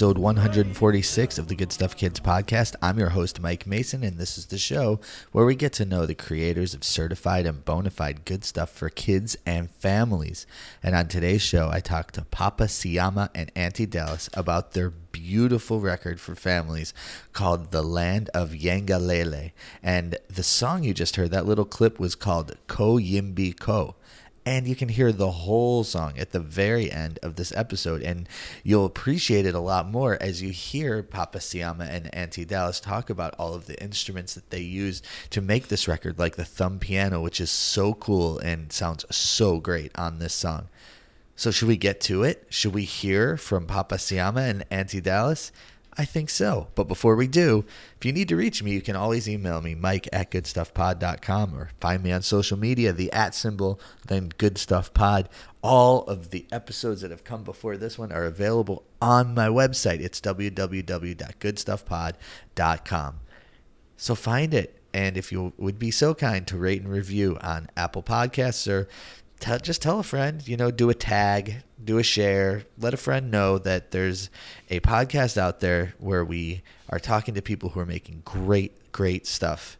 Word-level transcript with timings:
episode 0.00 0.16
146 0.16 1.36
of 1.36 1.48
the 1.48 1.54
Good 1.54 1.70
Stuff 1.70 1.94
Kids 1.94 2.20
podcast. 2.20 2.74
I'm 2.80 2.98
your 2.98 3.10
host, 3.10 3.38
Mike 3.38 3.66
Mason, 3.66 4.02
and 4.02 4.16
this 4.16 4.38
is 4.38 4.46
the 4.46 4.56
show 4.56 4.98
where 5.30 5.44
we 5.44 5.54
get 5.54 5.74
to 5.74 5.84
know 5.84 6.06
the 6.06 6.14
creators 6.14 6.72
of 6.72 6.84
certified 6.84 7.44
and 7.44 7.62
bona 7.66 7.90
fide 7.90 8.24
good 8.24 8.42
stuff 8.42 8.70
for 8.70 8.88
kids 8.88 9.36
and 9.44 9.70
families. 9.70 10.46
And 10.82 10.94
on 10.94 11.08
today's 11.08 11.42
show, 11.42 11.68
I 11.70 11.80
talked 11.80 12.14
to 12.14 12.22
Papa 12.22 12.62
Siama 12.62 13.28
and 13.34 13.52
Auntie 13.54 13.84
Dallas 13.84 14.30
about 14.32 14.72
their 14.72 14.88
beautiful 14.88 15.80
record 15.80 16.18
for 16.18 16.34
families 16.34 16.94
called 17.34 17.70
The 17.70 17.82
Land 17.82 18.30
of 18.32 18.52
Yangalele. 18.52 19.52
And 19.82 20.16
the 20.28 20.42
song 20.42 20.82
you 20.82 20.94
just 20.94 21.16
heard, 21.16 21.30
that 21.32 21.44
little 21.44 21.66
clip, 21.66 22.00
was 22.00 22.14
called 22.14 22.56
Ko 22.68 22.94
Yimbi 22.96 23.58
Ko 23.58 23.96
and 24.46 24.66
you 24.66 24.74
can 24.74 24.88
hear 24.88 25.12
the 25.12 25.30
whole 25.30 25.84
song 25.84 26.18
at 26.18 26.30
the 26.32 26.40
very 26.40 26.90
end 26.90 27.18
of 27.22 27.36
this 27.36 27.52
episode 27.54 28.02
and 28.02 28.28
you'll 28.64 28.86
appreciate 28.86 29.46
it 29.46 29.54
a 29.54 29.60
lot 29.60 29.88
more 29.88 30.16
as 30.20 30.40
you 30.40 30.50
hear 30.50 31.02
papa 31.02 31.38
siama 31.38 31.88
and 31.88 32.12
auntie 32.14 32.44
dallas 32.44 32.80
talk 32.80 33.10
about 33.10 33.34
all 33.38 33.54
of 33.54 33.66
the 33.66 33.80
instruments 33.82 34.34
that 34.34 34.50
they 34.50 34.60
used 34.60 35.04
to 35.28 35.40
make 35.40 35.68
this 35.68 35.86
record 35.86 36.18
like 36.18 36.36
the 36.36 36.44
thumb 36.44 36.78
piano 36.78 37.20
which 37.20 37.40
is 37.40 37.50
so 37.50 37.94
cool 37.94 38.38
and 38.38 38.72
sounds 38.72 39.04
so 39.14 39.58
great 39.58 39.96
on 39.96 40.18
this 40.18 40.34
song. 40.34 40.68
So 41.36 41.50
should 41.50 41.68
we 41.68 41.76
get 41.76 42.00
to 42.02 42.22
it? 42.22 42.46
Should 42.50 42.74
we 42.74 42.84
hear 42.84 43.36
from 43.36 43.66
papa 43.66 43.96
siama 43.96 44.48
and 44.48 44.64
auntie 44.70 45.00
dallas 45.00 45.52
I 45.98 46.04
think 46.04 46.30
so. 46.30 46.68
But 46.74 46.88
before 46.88 47.16
we 47.16 47.26
do, 47.26 47.64
if 47.96 48.06
you 48.06 48.12
need 48.12 48.28
to 48.28 48.36
reach 48.36 48.62
me, 48.62 48.70
you 48.72 48.80
can 48.80 48.96
always 48.96 49.28
email 49.28 49.60
me, 49.60 49.74
mike 49.74 50.08
at 50.12 50.30
goodstuffpod.com, 50.30 51.52
or 51.54 51.70
find 51.80 52.04
me 52.04 52.12
on 52.12 52.22
social 52.22 52.56
media, 52.56 52.92
the 52.92 53.12
at 53.12 53.34
symbol, 53.34 53.80
then 54.06 54.28
goodstuffpod. 54.30 55.26
All 55.62 56.04
of 56.04 56.30
the 56.30 56.46
episodes 56.52 57.02
that 57.02 57.10
have 57.10 57.24
come 57.24 57.42
before 57.42 57.76
this 57.76 57.98
one 57.98 58.12
are 58.12 58.24
available 58.24 58.84
on 59.02 59.34
my 59.34 59.48
website. 59.48 60.00
It's 60.00 60.20
www.goodstuffpod.com. 60.20 63.20
So 63.96 64.14
find 64.14 64.54
it. 64.54 64.76
And 64.92 65.16
if 65.16 65.30
you 65.30 65.52
would 65.56 65.78
be 65.78 65.92
so 65.92 66.14
kind 66.14 66.44
to 66.48 66.56
rate 66.56 66.82
and 66.82 66.90
review 66.90 67.38
on 67.40 67.68
Apple 67.76 68.02
Podcasts 68.02 68.66
or 68.68 68.88
tell, 69.40 69.58
just 69.58 69.82
tell 69.82 69.98
a 69.98 70.02
friend, 70.02 70.46
you 70.46 70.56
know, 70.56 70.70
do 70.70 70.90
a 70.90 70.94
tag, 70.94 71.62
do 71.82 71.98
a 71.98 72.02
share, 72.02 72.64
let 72.78 72.94
a 72.94 72.98
friend 72.98 73.30
know 73.30 73.58
that 73.58 73.90
there's 73.90 74.30
a 74.68 74.80
podcast 74.80 75.36
out 75.36 75.60
there 75.60 75.94
where 75.98 76.24
we 76.24 76.62
are 76.88 76.98
talking 76.98 77.34
to 77.34 77.42
people 77.42 77.70
who 77.70 77.80
are 77.80 77.86
making 77.86 78.22
great, 78.24 78.92
great 78.92 79.26
stuff. 79.26 79.76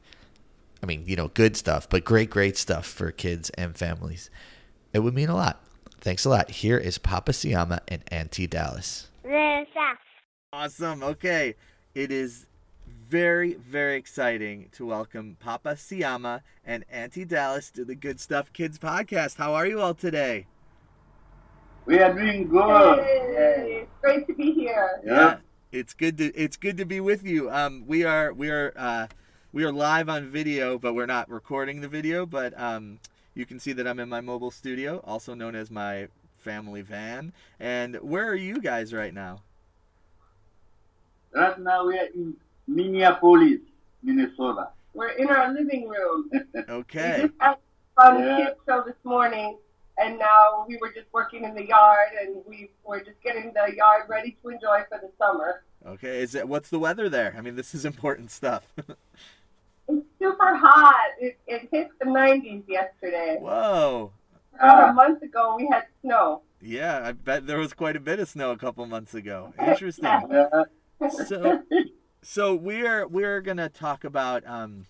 I 0.83 0.87
mean, 0.87 1.05
you 1.07 1.17
know, 1.17 1.29
good 1.29 1.57
stuff, 1.57 1.89
but 1.89 2.05
great, 2.05 2.31
great 2.31 2.57
stuff 2.57 2.87
for 2.87 3.11
kids 3.11 3.51
and 3.51 3.77
families. 3.77 4.31
It 4.93 5.01
would 5.01 5.15
mean 5.15 5.29
a 5.29 5.37
lot. 5.37 5.63
Thanks 6.01 6.25
a 6.25 6.31
lot. 6.31 6.51
Here 6.51 6.79
is 6.79 6.97
Papa 6.99 7.33
Siama 7.33 7.81
and 7.87 8.03
Auntie 8.09 8.47
Dallas. 8.47 9.09
Awesome. 10.53 11.03
Okay. 11.03 11.55
It 11.95 12.11
is 12.11 12.47
very, 13.11 13.55
very 13.55 13.97
exciting 13.97 14.69
to 14.71 14.87
welcome 14.87 15.37
Papa 15.41 15.71
Siama 15.71 16.43
and 16.65 16.85
Auntie 16.89 17.25
Dallas 17.25 17.69
to 17.73 17.85
the 17.85 17.97
Good 17.97 18.21
Stuff 18.21 18.53
Kids 18.53 18.79
podcast. 18.79 19.35
How 19.35 19.53
are 19.53 19.67
you 19.67 19.81
all 19.81 19.95
today? 19.95 20.47
We 21.87 21.99
are 21.99 22.15
doing 22.15 22.47
good. 22.47 22.99
Yay. 22.99 23.81
It's 23.83 23.91
great 24.01 24.29
to 24.29 24.35
be 24.35 24.53
here. 24.53 25.01
Yeah. 25.05 25.39
It's 25.73 25.93
good 25.93 26.19
to 26.19 26.27
it's 26.41 26.57
good 26.57 26.77
to 26.77 26.85
be 26.85 27.01
with 27.01 27.25
you. 27.25 27.51
Um 27.51 27.83
we 27.85 28.05
are 28.05 28.33
we 28.33 28.49
are 28.49 28.73
uh 28.77 29.09
we 29.53 29.65
are 29.65 29.73
live 29.73 30.09
on 30.09 30.31
video, 30.31 30.79
but 30.79 30.95
we're 30.95 31.07
not 31.07 31.29
recording 31.29 31.81
the 31.81 31.89
video, 31.89 32.27
but 32.27 32.57
um 32.57 33.01
you 33.35 33.45
can 33.45 33.59
see 33.59 33.73
that 33.73 33.89
I'm 33.89 33.99
in 33.99 34.09
my 34.09 34.21
mobile 34.21 34.53
studio, 34.53 34.99
also 35.03 35.35
known 35.35 35.57
as 35.57 35.69
my 35.69 36.07
family 36.37 36.83
van. 36.83 37.33
And 37.59 37.97
where 37.97 38.29
are 38.29 38.37
you 38.37 38.61
guys 38.61 38.95
right 38.95 39.13
now? 39.13 39.43
Right 41.35 41.59
now 41.59 41.87
we 41.89 41.99
are 41.99 42.07
in 42.15 42.37
Minneapolis, 42.71 43.61
Minnesota. 44.03 44.69
We're 44.95 45.11
in 45.11 45.29
our 45.29 45.53
living 45.53 45.89
room. 45.89 46.31
We 46.55 46.61
Okay. 46.69 47.23
just 47.23 47.35
had 47.39 47.55
a 47.55 47.57
fun 47.97 48.21
Yeah. 48.21 48.37
kid 48.37 48.55
show 48.67 48.83
this 48.87 49.01
morning, 49.05 49.59
and 49.99 50.19
now 50.19 50.65
we 50.69 50.77
were 50.77 50.93
just 50.93 51.13
working 51.13 51.45
in 51.45 51.55
the 51.55 51.67
yard, 51.67 52.11
and 52.21 52.43
we 52.47 52.71
were 52.85 53.01
just 53.01 53.21
getting 53.23 53.53
the 53.53 53.75
yard 53.77 54.09
ready 54.09 54.37
to 54.43 54.49
enjoy 54.51 54.83
for 54.89 54.99
the 54.99 55.11
summer. 55.19 55.63
Okay. 55.85 56.23
Is 56.23 56.35
it 56.35 56.49
what's 56.49 56.71
the 56.71 56.79
weather 56.79 57.09
there? 57.09 57.35
I 57.37 57.41
mean, 57.41 57.57
this 57.57 57.75
is 57.75 57.85
important 57.85 58.31
stuff. 58.31 58.73
It's 59.89 60.07
super 60.21 60.55
hot. 60.55 61.11
It, 61.19 61.37
it 61.49 61.69
hit 61.73 61.89
the 61.99 62.07
90s 62.07 62.63
yesterday. 62.69 63.39
Whoa. 63.41 64.13
About 64.55 64.83
a 64.83 64.87
ah. 64.91 64.93
month 64.93 65.23
ago, 65.23 65.57
we 65.57 65.67
had 65.73 65.85
snow. 66.03 66.43
Yeah, 66.61 67.01
I 67.05 67.13
bet 67.13 67.47
there 67.47 67.59
was 67.59 67.73
quite 67.73 67.97
a 67.97 68.01
bit 68.01 68.21
of 68.21 68.29
snow 68.29 68.53
a 68.53 68.57
couple 68.57 68.87
months 68.87 69.15
ago. 69.15 69.53
Interesting. 69.61 70.05
Yeah. 70.31 70.65
So 71.27 71.63
so 72.23 72.55
we're 72.55 73.07
we're 73.07 73.41
gonna 73.41 73.69
talk 73.69 74.05
about 74.05 74.47
um 74.47 74.87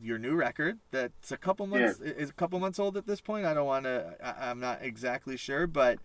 your 0.00 0.18
new 0.18 0.34
record 0.34 0.78
that's 0.92 1.32
a 1.32 1.36
couple 1.36 1.66
months 1.66 1.98
is 2.00 2.30
a 2.30 2.32
couple 2.32 2.58
months 2.60 2.78
old 2.78 2.96
at 2.96 3.06
this 3.06 3.20
point. 3.20 3.44
I 3.44 3.54
don't 3.54 3.66
want 3.66 3.84
to 3.84 4.14
i'm 4.40 4.60
not 4.60 4.78
exactly 4.82 5.36
sure 5.36 5.66
but 5.66 5.98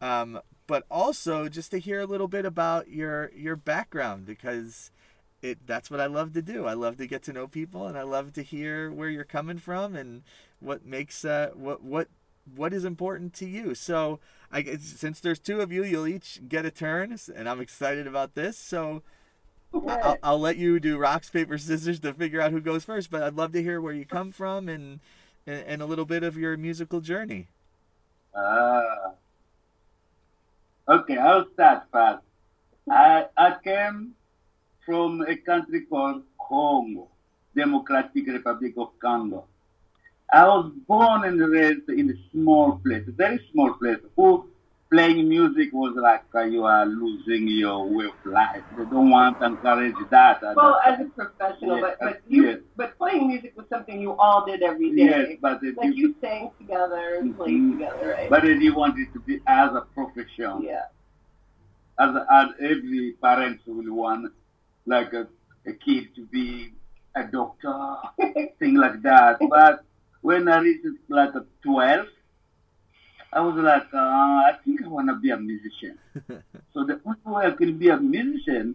um 0.00 0.40
but 0.66 0.84
also 0.90 1.48
just 1.48 1.70
to 1.70 1.78
hear 1.78 2.00
a 2.00 2.06
little 2.06 2.28
bit 2.28 2.44
about 2.44 2.88
your 2.88 3.30
your 3.34 3.56
background 3.56 4.26
because 4.26 4.90
it 5.42 5.66
that's 5.66 5.90
what 5.90 6.00
i 6.00 6.06
love 6.06 6.34
to 6.34 6.42
do. 6.42 6.66
I 6.66 6.74
love 6.74 6.98
to 6.98 7.06
get 7.06 7.22
to 7.24 7.32
know 7.32 7.46
people 7.48 7.86
and 7.86 7.96
i 7.96 8.02
love 8.02 8.32
to 8.34 8.42
hear 8.42 8.90
where 8.92 9.08
you're 9.08 9.24
coming 9.24 9.58
from 9.58 9.96
and 9.96 10.22
what 10.60 10.84
makes 10.84 11.24
uh 11.24 11.50
what 11.54 11.82
what 11.82 12.08
what 12.56 12.72
is 12.74 12.84
important 12.84 13.32
to 13.34 13.46
you. 13.46 13.74
So 13.74 14.20
i 14.52 14.62
since 14.76 15.20
there's 15.20 15.38
two 15.38 15.62
of 15.62 15.72
you 15.72 15.82
you'll 15.82 16.06
each 16.06 16.42
get 16.46 16.66
a 16.66 16.70
turn 16.70 17.16
and 17.34 17.48
i'm 17.48 17.60
excited 17.60 18.06
about 18.06 18.34
this. 18.34 18.58
So 18.58 19.02
I'll, 19.72 20.18
I'll 20.22 20.40
let 20.40 20.56
you 20.56 20.80
do 20.80 20.98
rocks 20.98 21.30
paper 21.30 21.58
scissors 21.58 22.00
to 22.00 22.12
figure 22.12 22.40
out 22.40 22.52
who 22.52 22.60
goes 22.60 22.84
first 22.84 23.10
but 23.10 23.22
i'd 23.22 23.34
love 23.36 23.52
to 23.52 23.62
hear 23.62 23.80
where 23.80 23.94
you 23.94 24.04
come 24.04 24.32
from 24.32 24.68
and 24.68 25.00
and, 25.46 25.64
and 25.66 25.82
a 25.82 25.86
little 25.86 26.04
bit 26.04 26.22
of 26.22 26.36
your 26.36 26.56
musical 26.56 27.00
journey 27.00 27.48
Ah. 28.34 29.12
Okay, 30.88 31.16
I'll 31.16 31.46
start 31.52 31.84
first. 31.92 32.22
I, 32.90 33.26
I 33.36 33.56
came 33.62 34.14
from 34.84 35.22
a 35.22 35.36
country 35.36 35.82
called 35.82 36.22
Congo, 36.48 37.08
Democratic 37.54 38.26
Republic 38.26 38.74
of 38.76 38.98
Congo. 38.98 39.44
I 40.32 40.46
was 40.46 40.72
born 40.88 41.24
and 41.24 41.40
raised 41.40 41.88
in 41.88 42.10
a 42.10 42.14
small 42.32 42.80
place, 42.84 43.06
a 43.08 43.12
very 43.12 43.40
small 43.52 43.74
place. 43.74 43.98
Who 44.16 44.49
playing 44.90 45.28
music 45.28 45.68
was 45.72 45.94
like 45.96 46.24
uh, 46.34 46.42
you 46.42 46.64
are 46.64 46.84
losing 46.86 47.46
your 47.48 47.88
way 47.88 48.06
of 48.06 48.18
life. 48.24 48.62
They 48.76 48.84
don't 48.84 49.10
want 49.10 49.38
to 49.40 49.46
encourage 49.46 49.94
that. 50.10 50.42
Well, 50.56 50.80
as 50.84 51.00
a 51.00 51.04
professional, 51.04 51.76
Yes, 51.78 51.96
but 51.98 51.98
but 52.00 52.20
you 52.28 52.44
yes. 52.48 52.58
but 52.76 52.98
playing 52.98 53.28
music 53.28 53.52
was 53.56 53.66
something 53.68 54.00
you 54.00 54.12
all 54.18 54.44
did 54.44 54.62
every 54.62 54.90
day. 54.90 55.04
Yes, 55.04 55.28
but 55.40 55.62
it, 55.62 55.76
Like 55.76 55.94
you 55.94 56.14
sang 56.20 56.50
together 56.58 57.16
and 57.20 57.36
played 57.36 57.50
Mhm. 57.60 57.72
together, 57.72 58.14
right? 58.18 58.30
but 58.30 58.44
he 58.44 58.70
wanted 58.70 59.12
to 59.12 59.20
be 59.20 59.40
as 59.46 59.70
a 59.74 59.82
profession. 59.94 60.62
yeah. 60.62 60.86
as, 61.98 62.14
as 62.30 62.48
every 62.60 63.14
parent 63.22 63.60
will 63.66 63.92
want 63.94 64.32
like 64.86 65.12
a, 65.12 65.26
a 65.66 65.72
kid 65.72 66.14
to 66.16 66.24
be 66.26 66.72
a 67.14 67.24
doctor, 67.24 67.96
thing 68.58 68.74
like 68.74 69.02
that. 69.02 69.38
But 69.48 69.84
when 70.22 70.48
I 70.48 70.58
reached 70.60 70.86
like 71.08 71.34
a 71.34 71.44
12, 71.62 72.06
I 73.32 73.40
was 73.40 73.54
like, 73.56 73.86
uh, 73.94 73.96
I 73.96 74.52
think 74.64 74.82
I 74.82 74.88
want 74.88 75.08
to 75.08 75.14
be 75.14 75.30
a 75.30 75.36
musician. 75.36 75.98
so 76.74 76.84
the 76.84 77.00
only 77.06 77.20
way 77.24 77.46
I 77.46 77.50
can 77.52 77.78
be 77.78 77.88
a 77.88 77.96
musician 77.96 78.74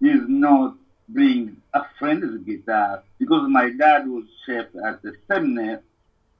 is 0.00 0.20
not 0.28 0.76
bring 1.08 1.56
a 1.72 1.82
friend's 1.98 2.44
guitar 2.44 3.02
because 3.18 3.48
my 3.48 3.70
dad 3.70 4.06
was 4.06 4.24
chef 4.46 4.66
at 4.86 5.02
the 5.02 5.14
seminary. 5.26 5.78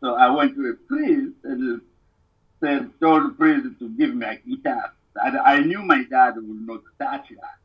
So 0.00 0.14
I 0.14 0.30
went 0.30 0.54
to 0.56 0.70
a 0.70 0.74
priest 0.74 1.36
and 1.44 1.80
said, 2.62 2.90
told 3.00 3.24
the 3.24 3.34
priest 3.34 3.78
to 3.78 3.88
give 3.88 4.14
me 4.14 4.26
a 4.26 4.36
guitar. 4.36 4.92
I, 5.22 5.30
I 5.38 5.60
knew 5.60 5.82
my 5.82 6.04
dad 6.04 6.34
would 6.36 6.66
not 6.66 6.82
touch 6.98 7.28
that. 7.30 7.58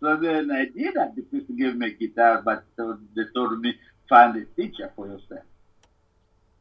So 0.00 0.16
then 0.16 0.50
I 0.50 0.66
did 0.66 0.94
that. 0.94 1.16
The 1.16 1.22
priest 1.22 1.46
gave 1.56 1.76
me 1.76 1.88
a 1.88 1.90
guitar, 1.90 2.40
but 2.42 2.64
they 2.76 3.24
told 3.34 3.60
me, 3.60 3.74
find 4.08 4.36
a 4.36 4.44
teacher 4.60 4.90
for 4.96 5.06
yourself. 5.06 5.44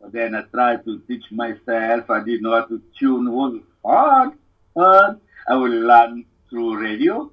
But 0.01 0.11
then 0.11 0.35
I 0.35 0.41
tried 0.44 0.85
to 0.85 0.99
teach 1.07 1.23
myself. 1.31 2.09
I 2.09 2.23
didn't 2.23 2.44
know 2.44 2.51
how 2.51 2.65
to 2.65 2.81
tune. 2.99 3.27
It 3.27 3.31
was 3.31 3.59
hard. 3.83 4.33
hard. 4.75 5.19
I 5.47 5.55
will 5.55 5.71
learn 5.71 6.25
through 6.49 6.79
radio 6.79 7.31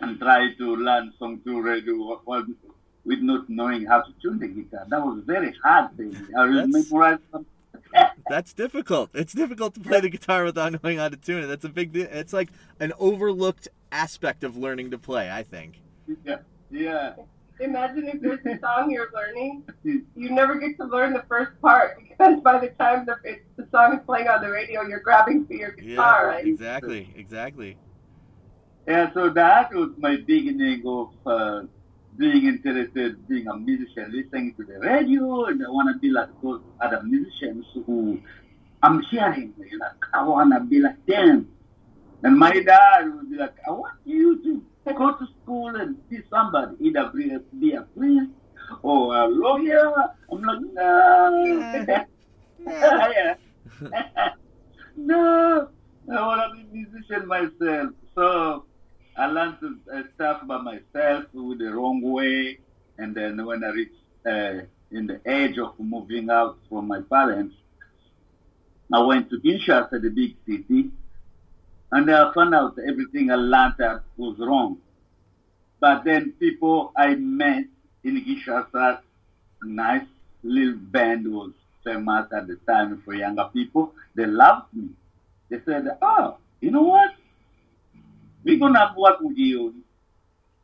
and 0.00 0.18
try 0.18 0.52
to 0.58 0.76
learn 0.76 1.12
song 1.18 1.40
through 1.40 1.62
radio 1.62 2.20
with 3.04 3.20
not 3.20 3.48
knowing 3.48 3.86
how 3.86 4.02
to 4.02 4.12
tune 4.20 4.38
the 4.38 4.48
guitar. 4.48 4.84
That 4.88 5.00
was 5.00 5.22
very 5.24 5.54
hard 5.62 5.96
thing. 5.96 6.14
I 6.36 6.44
will 6.44 6.54
That's- 6.66 6.90
memorize 6.90 7.18
some. 7.32 7.46
That's 8.28 8.52
difficult. 8.52 9.10
It's 9.14 9.32
difficult 9.32 9.74
to 9.74 9.80
play 9.80 10.00
the 10.00 10.08
guitar 10.08 10.44
without 10.44 10.82
knowing 10.82 10.98
how 10.98 11.08
to 11.08 11.16
tune 11.16 11.44
it. 11.44 11.46
That's 11.46 11.64
a 11.64 11.68
big. 11.68 11.96
It's 11.96 12.32
like 12.32 12.48
an 12.80 12.92
overlooked 12.98 13.68
aspect 13.92 14.42
of 14.44 14.56
learning 14.56 14.90
to 14.90 14.98
play. 14.98 15.30
I 15.30 15.42
think. 15.44 15.80
Yeah. 16.24 16.38
Yeah. 16.70 17.14
Imagine 17.60 18.08
if 18.08 18.20
there's 18.20 18.44
a 18.44 18.60
song 18.60 18.90
you're 18.90 19.10
learning, 19.14 19.64
you 19.82 20.30
never 20.30 20.58
get 20.58 20.76
to 20.78 20.84
learn 20.84 21.12
the 21.14 21.24
first 21.28 21.52
part 21.62 21.98
because 22.06 22.40
by 22.42 22.58
the 22.58 22.68
time 22.78 23.06
the, 23.06 23.16
it, 23.24 23.44
the 23.56 23.66
song 23.70 23.94
is 23.94 24.00
playing 24.04 24.28
on 24.28 24.42
the 24.42 24.50
radio, 24.50 24.82
you're 24.82 25.00
grabbing 25.00 25.46
for 25.46 25.54
your 25.54 25.72
guitar, 25.72 26.22
Yeah. 26.22 26.28
right? 26.28 26.46
Exactly. 26.46 27.12
Exactly. 27.16 27.76
Yeah, 28.86 29.12
so 29.14 29.30
that 29.30 29.72
was 29.74 29.90
my 29.98 30.16
beginning 30.16 30.82
of 30.86 31.08
uh, 31.26 31.62
being 32.16 32.46
interested, 32.46 33.26
being 33.26 33.46
a 33.48 33.56
musician, 33.56 34.12
listening 34.12 34.54
to 34.56 34.64
the 34.64 34.78
radio, 34.78 35.46
and 35.46 35.64
I 35.64 35.70
want 35.70 35.94
to 35.94 35.98
be 35.98 36.10
like 36.10 36.28
those 36.42 36.60
other 36.80 37.02
musicians 37.02 37.66
who 37.86 38.20
I'm 38.82 39.00
hearing, 39.10 39.54
like, 39.58 39.90
I 40.12 40.22
want 40.24 40.52
to 40.52 40.60
be 40.60 40.78
like 40.78 41.04
them. 41.06 41.48
And 42.22 42.38
my 42.38 42.52
dad 42.60 43.12
would 43.14 43.30
be 43.30 43.36
like, 43.36 43.54
I 43.66 43.70
want 43.70 43.94
you 44.04 44.42
to 44.42 44.62
go 44.94 45.12
to 45.12 45.26
school 45.42 45.74
and 45.76 45.96
be 46.08 46.22
somebody, 46.30 46.76
either 46.80 47.10
be 47.14 47.30
a, 47.30 47.40
be 47.58 47.72
a 47.72 47.82
priest 47.82 48.30
or 48.82 49.16
a 49.16 49.26
lawyer. 49.26 49.92
I'm 50.30 50.42
like, 50.42 50.60
no. 50.72 52.04
yeah. 52.66 53.34
no, 54.96 55.68
I 56.10 56.26
want 56.26 56.56
to 56.56 56.56
be 56.56 56.62
a 56.62 56.72
musician 56.72 57.26
myself. 57.26 57.90
So 58.14 58.64
I 59.16 59.26
learned 59.26 59.58
to, 59.60 59.78
uh, 59.92 60.02
stuff 60.14 60.46
by 60.46 60.58
myself 60.58 61.24
with 61.32 61.58
the 61.58 61.72
wrong 61.74 62.00
way. 62.02 62.58
And 62.98 63.14
then 63.14 63.44
when 63.44 63.64
I 63.64 63.70
reached 63.70 63.94
uh, 64.26 64.66
in 64.90 65.06
the 65.06 65.20
age 65.26 65.58
of 65.58 65.78
moving 65.78 66.30
out 66.30 66.58
from 66.68 66.88
my 66.88 67.00
parents, 67.00 67.54
I 68.92 69.02
went 69.02 69.30
to 69.30 69.38
Kinshasa, 69.38 70.00
the 70.00 70.10
big 70.10 70.36
city, 70.46 70.90
and 71.92 72.10
I 72.10 72.32
found 72.32 72.54
out 72.54 72.78
everything 72.78 73.30
I 73.30 73.36
learned 73.36 73.74
that 73.78 74.02
was 74.16 74.38
wrong. 74.38 74.78
But 75.80 76.04
then 76.04 76.32
people 76.38 76.92
I 76.96 77.14
met 77.14 77.64
in 78.04 78.24
Kinshasa, 78.24 79.00
nice 79.62 80.06
little 80.42 80.74
band 80.76 81.32
was 81.32 81.52
famous 81.84 82.26
at 82.32 82.46
the 82.46 82.56
time 82.66 83.02
for 83.04 83.14
younger 83.14 83.48
people. 83.52 83.92
They 84.14 84.26
loved 84.26 84.72
me. 84.74 84.90
They 85.48 85.60
said, 85.64 85.86
"Oh, 86.02 86.38
you 86.60 86.70
know 86.70 86.82
what? 86.82 87.10
We're 88.44 88.58
gonna 88.58 88.94
work 88.96 89.20
with 89.20 89.36
you. 89.36 89.74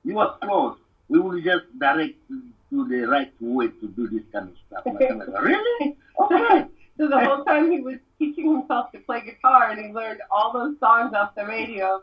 You 0.04 0.18
are 0.18 0.36
close. 0.40 0.76
We 1.08 1.18
will 1.20 1.40
just 1.40 1.66
direct 1.78 2.14
you 2.28 2.42
to 2.70 2.88
the 2.88 3.06
right 3.06 3.32
way 3.40 3.68
to 3.68 3.88
do 3.88 4.08
this 4.08 4.22
kind 4.32 4.48
of 4.48 4.56
stuff." 4.66 4.86
And 4.86 4.98
I 4.98 5.14
was 5.14 5.28
like, 5.28 5.42
really? 5.42 5.96
Okay. 6.20 6.66
So 7.02 7.08
the 7.08 7.18
whole 7.18 7.42
time 7.44 7.72
he 7.72 7.80
was 7.80 7.96
teaching 8.16 8.52
himself 8.52 8.92
to 8.92 9.00
play 9.00 9.22
guitar 9.22 9.70
and 9.70 9.84
he 9.84 9.92
learned 9.92 10.20
all 10.30 10.52
those 10.52 10.78
songs 10.78 11.12
off 11.14 11.34
the 11.34 11.44
radio, 11.44 12.00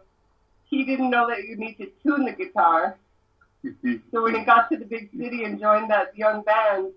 he 0.66 0.84
didn't 0.84 1.10
know 1.10 1.26
that 1.30 1.46
you 1.46 1.56
need 1.56 1.76
to 1.76 1.90
tune 2.04 2.26
the 2.26 2.34
guitar. 2.34 2.98
So 3.64 4.22
when 4.22 4.36
he 4.36 4.44
got 4.44 4.70
to 4.70 4.78
the 4.78 4.84
big 4.84 5.10
city 5.18 5.46
and 5.46 5.58
joined 5.58 5.90
that 5.90 6.18
young 6.18 6.42
band, 6.42 6.92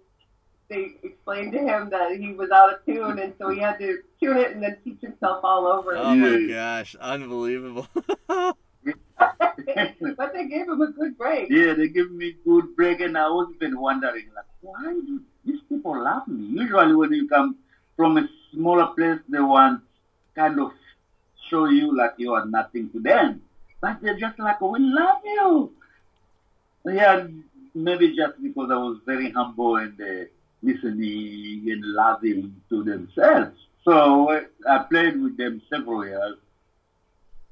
they 0.69 0.95
explained 1.05 1.53
to 1.53 1.61
him 1.61 1.91
that 1.91 2.17
he 2.19 2.33
was 2.33 2.51
out 2.51 2.73
of 2.75 2.85
tune, 2.85 3.21
and 3.21 3.35
so 3.39 3.51
he 3.51 3.61
had 3.61 3.79
to 3.79 4.01
tune 4.21 4.37
it 4.37 4.51
and 4.51 4.61
then 4.61 4.79
teach 4.83 5.01
himself 5.01 5.45
all 5.45 5.67
over. 5.69 5.97
Oh 5.97 6.17
my 6.17 6.47
gosh! 6.49 6.97
Unbelievable. 6.97 7.87
but 8.27 8.57
they 10.33 10.47
gave 10.49 10.67
him 10.67 10.81
a 10.81 10.91
good 10.91 11.17
break. 11.17 11.51
Yeah, 11.51 11.75
they 11.75 11.87
give 11.87 12.11
me 12.11 12.35
good 12.45 12.75
break, 12.75 13.01
and 13.01 13.17
I 13.17 13.29
was 13.29 13.53
been 13.61 13.79
wondering, 13.79 14.27
like, 14.35 14.47
why 14.61 14.93
do 14.93 15.21
these 15.45 15.61
people 15.69 16.03
love 16.03 16.27
me? 16.27 16.61
Usually, 16.61 16.97
when 16.97 17.13
you 17.13 17.29
come 17.29 17.59
from 17.97 18.19
a 18.19 18.29
smaller 18.53 18.89
place, 18.95 19.21
they 19.29 19.41
want 19.41 19.83
kind 20.35 20.59
of 20.59 20.73
show 21.49 21.67
you 21.67 21.97
like 21.97 22.15
you 22.17 22.33
are 22.33 22.47
nothing 22.47 22.91
to 22.91 23.01
them, 23.01 23.43
but 23.81 24.01
they're 24.01 24.19
just 24.19 24.39
like, 24.39 24.61
we 24.61 24.79
love 24.81 25.19
you. 25.25 25.73
Yeah, 26.87 27.27
maybe 27.75 28.17
just 28.17 28.43
because 28.43 28.71
I 28.71 28.77
was 28.77 28.99
very 29.07 29.31
humble 29.31 29.77
and 29.77 30.01
uh, 30.01 30.25
listening 30.63 31.71
and 31.71 31.85
loving 31.85 32.57
to 32.71 32.83
themselves. 32.83 33.57
So 33.85 34.31
uh, 34.31 34.43
I 34.69 34.79
played 34.79 35.21
with 35.21 35.37
them 35.37 35.61
several 35.69 36.05
years, 36.05 36.37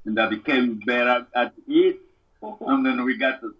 and 0.05 0.19
I 0.19 0.27
became 0.27 0.79
better 0.85 1.27
at 1.35 1.53
it. 1.67 1.99
And 2.41 2.85
then 2.85 3.03
we 3.05 3.17
got 3.17 3.43
a 3.43 3.51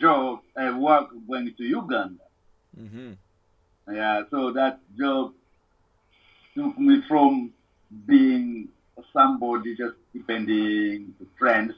job, 0.00 0.40
uh, 0.56 0.74
work 0.78 1.10
going 1.28 1.54
to 1.54 1.64
Uganda. 1.64 2.24
Mm-hmm. 2.80 3.12
Yeah, 3.94 4.22
so 4.30 4.50
that 4.52 4.80
job 4.98 5.34
took 6.54 6.78
me 6.78 7.02
from 7.08 7.52
being 8.06 8.68
somebody 9.12 9.76
just 9.76 9.96
depending 10.12 11.14
to 11.18 11.26
friends. 11.38 11.74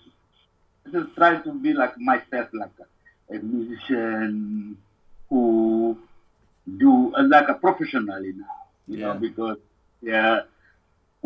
I 0.87 0.91
just 0.91 1.15
try 1.17 1.37
to 1.37 1.53
be 1.53 1.73
like 1.73 1.99
myself, 1.99 2.49
like 2.53 2.71
a, 2.81 3.37
a 3.37 3.39
musician 3.39 4.77
who 5.29 5.99
do 6.79 7.15
uh, 7.15 7.23
like 7.27 7.49
a 7.49 7.55
professionally 7.55 8.33
now, 8.37 8.47
you 8.87 8.99
know, 8.99 9.15
because 9.15 9.59
yeah, 10.03 10.41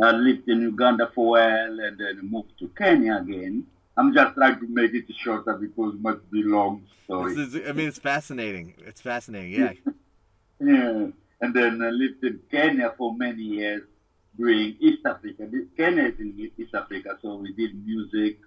I 0.02 0.12
lived 0.12 0.48
in 0.48 0.62
Uganda 0.62 1.10
for 1.14 1.38
a 1.38 1.42
while 1.42 1.80
and 1.80 1.98
then 1.98 2.30
moved 2.30 2.58
to 2.60 2.68
Kenya 2.68 3.16
again. 3.16 3.66
I'm 3.96 4.14
just 4.14 4.34
trying 4.34 4.58
to 4.60 4.66
make 4.66 4.94
it 4.94 5.04
shorter 5.22 5.54
because 5.54 5.94
it 5.94 6.00
must 6.00 6.30
be 6.30 6.42
long 6.42 6.86
story. 7.04 7.34
This 7.34 7.54
is, 7.54 7.68
I 7.68 7.72
mean, 7.72 7.88
it's 7.88 7.98
fascinating. 7.98 8.74
It's 8.86 9.00
fascinating. 9.00 9.78
Yeah. 10.60 10.72
Yeah, 10.72 11.06
and 11.40 11.54
then 11.54 11.82
I 11.82 11.90
lived 11.90 12.22
in 12.24 12.40
Kenya 12.50 12.94
for 12.96 13.14
many 13.16 13.42
years 13.42 13.82
doing 14.36 14.76
East 14.80 15.04
Africa. 15.06 15.48
Kenya 15.76 16.04
is 16.04 16.18
in 16.18 16.50
East 16.56 16.74
Africa, 16.74 17.18
so 17.22 17.36
we 17.36 17.52
did 17.52 17.84
music, 17.86 18.38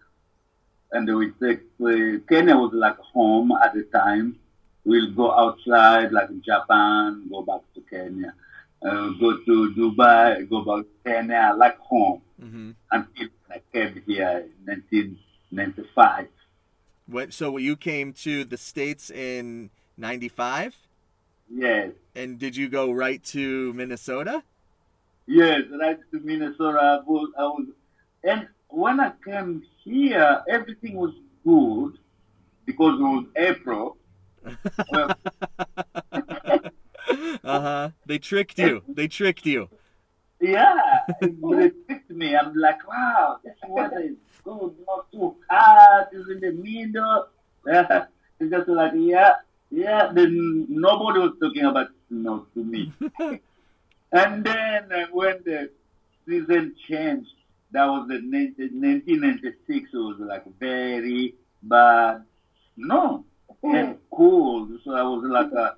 and 0.91 1.13
we 1.15 1.31
take 1.41 1.61
we, 1.77 2.19
Kenya 2.29 2.55
was 2.55 2.71
like 2.73 2.97
home 2.97 3.51
at 3.51 3.73
the 3.73 3.83
time. 3.83 4.37
We'll 4.85 5.11
go 5.11 5.31
outside, 5.31 6.11
like 6.11 6.29
Japan, 6.41 7.27
go 7.29 7.41
back 7.41 7.61
to 7.75 7.81
Kenya, 7.89 8.33
uh, 8.85 9.09
go 9.19 9.37
to 9.45 9.73
Dubai, 9.77 10.49
go 10.49 10.61
back 10.61 10.85
to 10.85 11.09
Kenya, 11.09 11.53
like 11.57 11.77
home 11.79 12.21
hmm 12.39 12.71
until 12.91 13.27
I 13.49 13.61
came 13.71 14.03
here 14.05 14.45
in 14.45 14.65
1995. 14.65 16.27
What? 17.07 17.33
So 17.33 17.57
you 17.57 17.75
came 17.75 18.13
to 18.13 18.43
the 18.43 18.57
states 18.57 19.09
in 19.09 19.69
'95, 19.97 20.75
Yes. 21.55 21.91
and 22.15 22.39
did 22.39 22.55
you 22.55 22.67
go 22.69 22.91
right 22.91 23.23
to 23.25 23.73
Minnesota? 23.73 24.43
Yes, 25.27 25.61
right 25.79 25.99
to 26.11 26.19
Minnesota. 26.19 26.79
I 26.79 26.99
was, 27.05 27.29
I 27.37 27.43
was, 27.43 27.67
and 28.23 28.47
when 28.69 28.99
I 28.99 29.11
came 29.23 29.63
here, 29.83 30.41
everything 30.49 30.95
was 30.95 31.13
good 31.45 31.97
because 32.65 32.99
it 32.99 33.03
was 33.03 33.25
April. 33.37 33.97
Well, 34.91 35.15
uh 37.43 37.61
huh. 37.61 37.89
They 38.05 38.17
tricked 38.17 38.57
you. 38.59 38.81
They 38.87 39.07
tricked 39.07 39.45
you. 39.45 39.69
yeah, 40.41 40.75
they 41.21 41.69
tricked 41.87 42.09
me. 42.09 42.35
I'm 42.35 42.53
like, 42.55 42.85
wow, 42.87 43.37
this 43.43 43.55
weather 43.67 43.99
is 43.99 44.15
good, 44.43 44.73
not 44.87 45.11
too 45.11 45.35
hot. 45.49 46.07
It's 46.11 46.29
in 46.29 46.39
the 46.41 46.51
middle. 46.51 47.27
It's 48.39 48.51
just 48.51 48.67
like, 48.67 48.91
yeah, 48.95 49.35
yeah. 49.73 50.11
Then 50.13 50.67
nobody 50.69 51.19
was 51.19 51.33
talking 51.41 51.65
about 51.65 51.87
snow 52.07 52.45
to 52.53 52.63
me. 52.63 52.93
and 54.11 54.43
then 54.43 54.91
uh, 54.91 55.07
when 55.11 55.41
the 55.43 55.69
season 56.27 56.75
changed, 56.87 57.29
that 57.71 57.85
was 57.85 58.07
the 58.07 58.15
1996. 58.15 59.89
It 59.91 59.97
was 59.97 60.17
like 60.19 60.45
very 60.59 61.35
bad. 61.63 62.23
No, 62.77 63.25
and 63.63 63.97
cold. 64.11 64.69
So 64.83 64.93
I 64.93 65.03
was 65.03 65.23
like, 65.25 65.53
uh, 65.53 65.71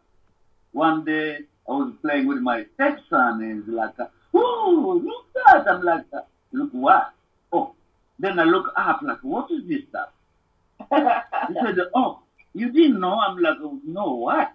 one 0.72 1.06
day 1.06 1.40
I 1.68 1.72
was 1.72 1.94
playing 2.02 2.28
with 2.28 2.40
my 2.40 2.66
stepson, 2.74 3.42
and 3.42 3.64
he's 3.64 3.74
like, 3.74 3.96
"Oh, 4.34 5.02
look 5.04 5.26
that!" 5.34 5.68
I'm 5.70 5.82
like, 5.84 6.06
"Look 6.52 6.72
what?" 6.72 7.14
Oh, 7.52 7.74
then 8.20 8.40
I 8.40 8.44
look 8.44 8.72
up, 8.76 9.02
like, 9.02 9.24
"What 9.24 9.50
is 9.52 9.68
this 9.68 9.82
stuff?" 9.90 10.10
He 10.90 11.54
said, 11.62 11.78
"Oh, 11.94 12.20
you 12.56 12.72
didn't 12.72 13.00
know?" 13.00 13.20
I'm 13.20 13.38
like, 13.38 13.58
oh, 13.62 13.80
"No, 13.86 14.14
what?" 14.16 14.52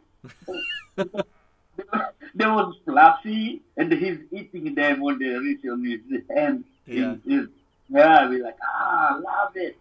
there 2.35 2.53
was 2.53 2.75
fluffy, 2.85 3.63
and 3.77 3.93
he's 3.93 4.19
eating 4.33 4.75
them 4.75 5.01
when 5.01 5.19
they 5.19 5.27
reach 5.27 5.65
on 5.71 5.85
his 5.85 6.23
hand. 6.35 6.65
Yeah. 6.87 7.17
His, 7.27 7.47
yeah, 7.89 8.29
we 8.29 8.43
like, 8.43 8.57
ah, 8.63 9.21
love 9.23 9.57
it. 9.57 9.77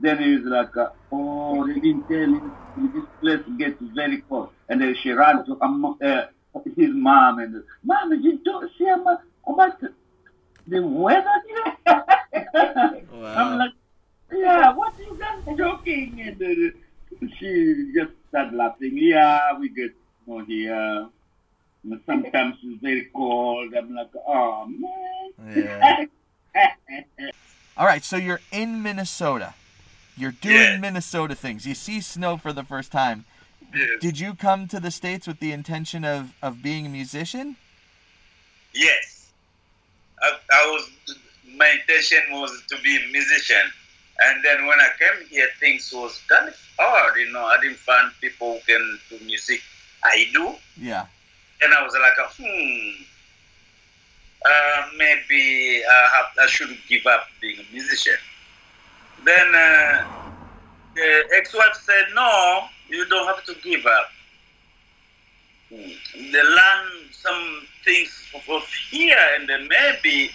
Then 0.00 0.22
he 0.22 0.36
was 0.36 0.44
like, 0.44 0.90
oh, 1.12 1.66
they 1.66 1.74
didn't 1.74 2.08
tell 2.08 2.18
him 2.18 2.52
this 2.94 3.04
place 3.20 3.58
gets 3.58 3.80
very 3.94 4.22
cold. 4.28 4.50
And 4.68 4.80
then 4.80 4.94
she 5.02 5.10
ran 5.10 5.44
to 5.46 5.58
um, 5.60 5.84
uh, 6.02 6.22
his 6.76 6.90
mom 6.92 7.38
and 7.38 7.62
mom, 7.82 8.12
you 8.12 8.38
don't 8.44 8.70
see 8.78 8.86
about, 8.86 9.20
about 9.46 9.80
the, 9.80 9.92
the 10.66 10.82
weather 10.82 11.42
here? 11.48 11.74
Wow. 13.12 13.34
I'm 13.34 13.58
like, 13.58 13.72
yeah, 14.32 14.72
what 14.74 14.94
are 14.94 15.02
you 15.02 15.18
guys 15.18 15.56
joking? 15.56 16.20
And 16.20 16.40
uh, 16.40 16.78
she 17.38 17.92
just 17.94 18.12
started 18.28 18.54
laughing. 18.54 18.96
Yeah, 18.96 19.58
we 19.58 19.68
get 19.68 19.92
snow 20.24 20.44
here. 20.44 21.08
And 21.84 22.00
Sometimes 22.06 22.56
it's 22.62 22.82
very 22.82 23.08
cold. 23.14 23.72
I'm 23.74 23.94
like, 23.94 24.10
oh 24.26 24.66
man. 24.66 25.56
Yeah. 25.56 26.04
All 27.76 27.86
right, 27.86 28.02
so 28.04 28.16
you're 28.16 28.40
in 28.50 28.82
Minnesota. 28.82 29.54
You're 30.16 30.32
doing 30.32 30.56
Yeah. 30.56 30.78
Minnesota 30.78 31.34
things. 31.36 31.64
You 31.66 31.74
see 31.74 32.00
snow 32.00 32.36
for 32.36 32.52
the 32.52 32.64
first 32.64 32.90
time. 32.90 33.24
Yes. 33.72 34.00
Did 34.00 34.18
you 34.18 34.34
come 34.34 34.66
to 34.68 34.80
the 34.80 34.90
states 34.90 35.26
with 35.26 35.38
the 35.40 35.52
intention 35.52 36.04
of, 36.04 36.34
of 36.42 36.62
being 36.62 36.86
a 36.86 36.88
musician? 36.88 37.56
Yes. 38.74 39.30
I, 40.20 40.32
I 40.52 40.66
was 40.72 40.90
my 41.56 41.68
intention 41.80 42.18
was 42.32 42.62
to 42.68 42.76
be 42.82 42.96
a 42.96 43.12
musician. 43.12 43.70
And 44.20 44.44
then 44.44 44.66
when 44.66 44.78
I 44.80 44.88
came 44.98 45.28
here 45.28 45.48
things 45.60 45.92
was 45.92 46.20
kind 46.28 46.48
of 46.48 46.56
hard, 46.78 47.18
you 47.18 47.32
know, 47.32 47.44
I 47.44 47.60
didn't 47.60 47.78
find 47.78 48.10
people 48.20 48.54
who 48.54 48.60
can 48.66 48.98
do 49.10 49.24
music. 49.24 49.60
I 50.02 50.26
do. 50.32 50.54
Yeah. 50.76 51.06
And 51.62 51.74
I 51.74 51.82
was 51.82 51.92
like, 51.92 52.12
hmm, 52.36 53.02
uh, 54.44 54.86
maybe 54.96 55.82
I, 55.84 56.08
have, 56.16 56.26
I 56.40 56.46
shouldn't 56.46 56.78
give 56.88 57.06
up 57.06 57.26
being 57.40 57.58
a 57.60 57.72
musician. 57.72 58.16
Then 59.24 59.54
uh, 59.54 60.04
the 60.94 61.24
ex-wife 61.36 61.74
said, 61.82 62.06
no, 62.14 62.64
you 62.88 63.04
don't 63.08 63.26
have 63.26 63.44
to 63.44 63.54
give 63.62 63.84
up. 63.86 64.10
Hmm. 65.68 65.90
They 66.32 66.42
learn 66.42 66.88
some 67.12 67.66
things 67.84 68.24
of 68.48 68.64
here, 68.90 69.18
and 69.36 69.48
then 69.48 69.68
maybe 69.68 70.30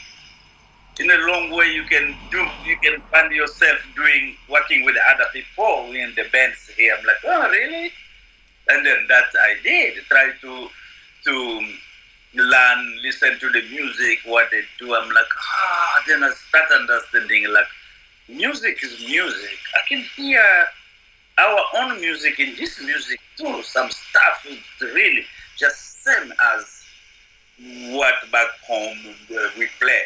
in 1.00 1.10
a 1.10 1.18
long 1.28 1.50
way 1.52 1.68
you 1.72 1.84
can 1.84 2.16
do. 2.32 2.46
You 2.66 2.78
can 2.78 3.02
find 3.12 3.32
yourself 3.32 3.80
doing 3.96 4.36
working 4.50 4.86
with 4.86 4.96
other 5.14 5.26
people 5.34 5.92
in 5.92 6.14
the 6.16 6.26
bands 6.32 6.70
here. 6.76 6.96
I'm 6.98 7.06
like, 7.06 7.18
oh, 7.26 7.50
really? 7.50 7.92
And 8.70 8.86
then 8.86 9.06
that 9.10 9.26
I 9.40 9.56
did. 9.64 10.04
Try 10.06 10.32
to 10.42 10.70
to 11.26 11.74
learn, 12.36 13.00
listen 13.02 13.40
to 13.40 13.50
the 13.50 13.62
music, 13.70 14.20
what 14.26 14.50
they 14.52 14.62
do. 14.80 14.94
I'm 14.94 15.08
like, 15.08 15.26
ah, 15.38 16.04
then 16.08 16.24
I 16.24 16.32
start 16.32 16.70
understanding 16.72 17.52
like 17.52 17.68
music 18.28 18.84
is 18.84 19.00
music. 19.08 19.58
I 19.76 19.88
can 19.88 20.04
hear 20.16 20.44
our 21.38 21.60
own 21.80 22.00
music 22.00 22.40
in 22.40 22.56
this 22.56 22.82
music 22.82 23.20
too. 23.38 23.64
Some 23.64 23.90
stuff 23.90 24.46
is 24.48 24.60
really 24.82 25.26
just 25.58 26.04
same 26.04 26.34
as 26.56 26.84
what 27.92 28.16
back 28.32 28.48
home 28.68 28.98
we 29.58 29.68
play. 29.80 30.02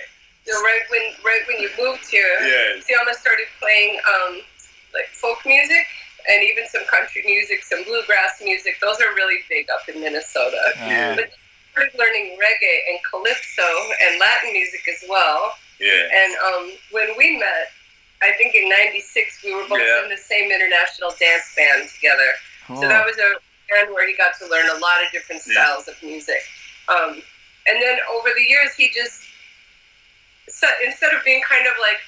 So 0.48 0.56
right 0.64 0.82
when 0.90 1.02
right 1.26 1.44
when 1.48 1.60
you 1.60 1.70
moved 1.78 2.08
here, 2.08 2.38
Yes. 2.42 2.88
Siama 2.88 3.14
started 3.14 3.48
playing 3.60 4.00
um, 4.08 4.40
like 4.94 5.08
folk 5.12 5.40
music 5.46 5.86
and 6.32 6.44
even 6.44 6.64
some 6.72 6.86
country 6.88 7.24
music, 7.26 7.64
some 7.64 7.84
bluegrass 7.84 8.40
music. 8.42 8.80
Those 8.82 9.00
are 9.02 9.12
really 9.16 9.40
big 9.50 9.68
up 9.70 9.84
in 9.92 10.00
Minnesota. 10.00 10.60
Uh, 10.80 11.16
But 11.20 11.28
you 11.32 11.72
started 11.76 11.96
learning 12.00 12.38
reggae 12.40 12.78
and 12.90 12.98
calypso 13.12 13.68
and 14.02 14.20
Latin 14.20 14.54
music 14.54 14.88
as 14.88 15.04
well. 15.10 15.54
Yeah. 15.80 16.10
And 16.20 16.32
um, 16.48 16.64
when 16.92 17.10
we 17.18 17.38
met, 17.38 17.68
I 18.24 18.32
think 18.40 18.56
in 18.56 18.70
'96, 18.70 19.44
we 19.44 19.54
were 19.54 19.68
both 19.68 19.84
Yeah. 19.84 20.04
in 20.04 20.10
the 20.10 20.18
same 20.18 20.50
international 20.50 21.12
dance 21.20 21.52
band 21.56 21.90
together. 21.92 22.32
cool. 22.66 22.82
So 22.82 22.88
that 22.88 23.06
was 23.06 23.18
a 23.20 23.36
band 23.70 23.92
where 23.94 24.08
he 24.08 24.16
got 24.16 24.32
to 24.40 24.48
learn 24.48 24.68
a 24.72 24.80
lot 24.80 25.04
of 25.04 25.12
different 25.12 25.44
Yeah. 25.46 25.54
styles 25.60 25.88
of 25.92 25.96
music. 26.02 26.42
Um, 26.88 27.22
and 27.68 27.82
then 27.84 28.00
over 28.16 28.30
the 28.34 28.44
years, 28.48 28.74
he 28.80 28.90
just 28.96 29.27
so, 30.48 30.68
instead 30.86 31.14
of 31.14 31.24
being 31.24 31.42
kind 31.48 31.68
of 31.68 31.74
like 31.82 32.00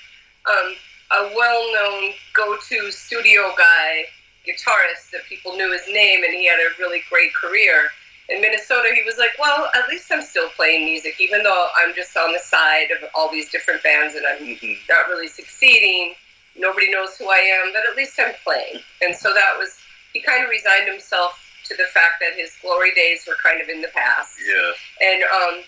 um, 0.49 0.75
a 1.11 1.35
well-known 1.35 2.13
go-to 2.33 2.91
studio 2.91 3.51
guy 3.57 4.05
guitarist 4.47 5.11
that 5.11 5.21
people 5.27 5.55
knew 5.55 5.71
his 5.71 5.87
name 5.93 6.23
and 6.23 6.33
he 6.33 6.47
had 6.47 6.59
a 6.59 6.69
really 6.79 7.01
great 7.09 7.33
career 7.33 7.89
in 8.29 8.41
Minnesota, 8.41 8.89
he 8.93 9.01
was 9.03 9.17
like, 9.17 9.31
well, 9.39 9.69
at 9.75 9.89
least 9.89 10.11
I'm 10.11 10.21
still 10.21 10.49
playing 10.55 10.85
music, 10.85 11.15
even 11.19 11.41
though 11.43 11.67
I'm 11.75 11.95
just 11.95 12.15
on 12.15 12.31
the 12.31 12.39
side 12.39 12.91
of 12.91 13.09
all 13.15 13.31
these 13.31 13.49
different 13.49 13.81
bands 13.83 14.15
and 14.15 14.25
I'm 14.25 14.37
Mhm. 14.55 14.77
not 14.87 15.09
really 15.09 15.27
succeeding. 15.27 16.15
Nobody 16.55 16.91
knows 16.91 17.17
who 17.17 17.29
I 17.29 17.39
am, 17.39 17.73
but 17.73 17.85
at 17.87 17.95
least 17.95 18.19
I'm 18.19 18.33
playing. 18.43 18.83
And 19.01 19.15
so 19.15 19.33
that 19.33 19.57
was, 19.57 19.79
he 20.13 20.21
kind 20.21 20.43
of 20.43 20.49
resigned 20.49 20.87
himself 20.87 21.39
to 21.65 21.75
the 21.75 21.85
fact 21.85 22.19
that 22.21 22.33
his 22.35 22.55
glory 22.61 22.93
days 22.93 23.25
were 23.27 23.37
kind 23.41 23.61
of 23.61 23.69
in 23.69 23.81
the 23.81 23.87
past. 23.89 24.33
Yeah. 24.45 24.71
And 25.01 25.23
um, 25.23 25.63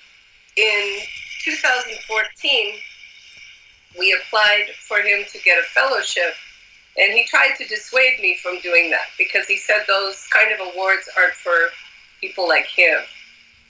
in 0.55 0.99
2014, 1.43 2.73
we 3.99 4.17
applied 4.21 4.67
for 4.87 4.97
him 4.97 5.25
to 5.31 5.39
get 5.39 5.59
a 5.59 5.63
fellowship. 5.73 6.33
And 6.97 7.13
he 7.13 7.25
tried 7.25 7.55
to 7.57 7.65
dissuade 7.67 8.19
me 8.19 8.37
from 8.41 8.59
doing 8.59 8.89
that 8.91 9.07
because 9.17 9.47
he 9.47 9.57
said 9.57 9.83
those 9.87 10.27
kind 10.27 10.51
of 10.51 10.73
awards 10.73 11.09
aren't 11.17 11.35
for 11.35 11.69
people 12.19 12.47
like 12.47 12.65
him. 12.65 12.99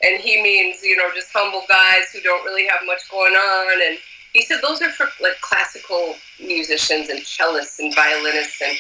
And 0.04 0.20
he 0.20 0.42
means, 0.42 0.82
you 0.82 0.98
know, 0.98 1.10
just 1.14 1.30
humble 1.32 1.64
guys 1.70 2.12
who 2.12 2.22
don't 2.22 2.44
really 2.44 2.68
have 2.68 2.82
much 2.86 3.02
going 3.12 3.34
on. 3.34 3.82
And 3.88 3.98
he 4.34 4.42
said 4.42 4.60
those 4.62 4.82
are 4.82 4.90
for 4.90 5.08
like 5.22 5.40
classical 5.42 6.16
musicians 6.40 7.10
and 7.10 7.20
cellists 7.20 7.78
and 7.80 7.94
violinists. 7.94 8.62
And 8.62 8.76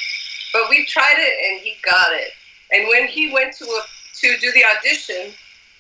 but 0.54 0.70
we 0.70 0.86
tried 0.86 1.18
it 1.18 1.52
and 1.52 1.62
he 1.62 1.78
got 1.84 2.12
it. 2.14 2.32
And 2.72 2.88
when 2.88 3.08
he 3.08 3.32
went 3.32 3.56
to 3.58 3.66
a, 3.66 3.82
to 4.22 4.38
do 4.40 4.52
the 4.52 4.64
audition, 4.78 5.34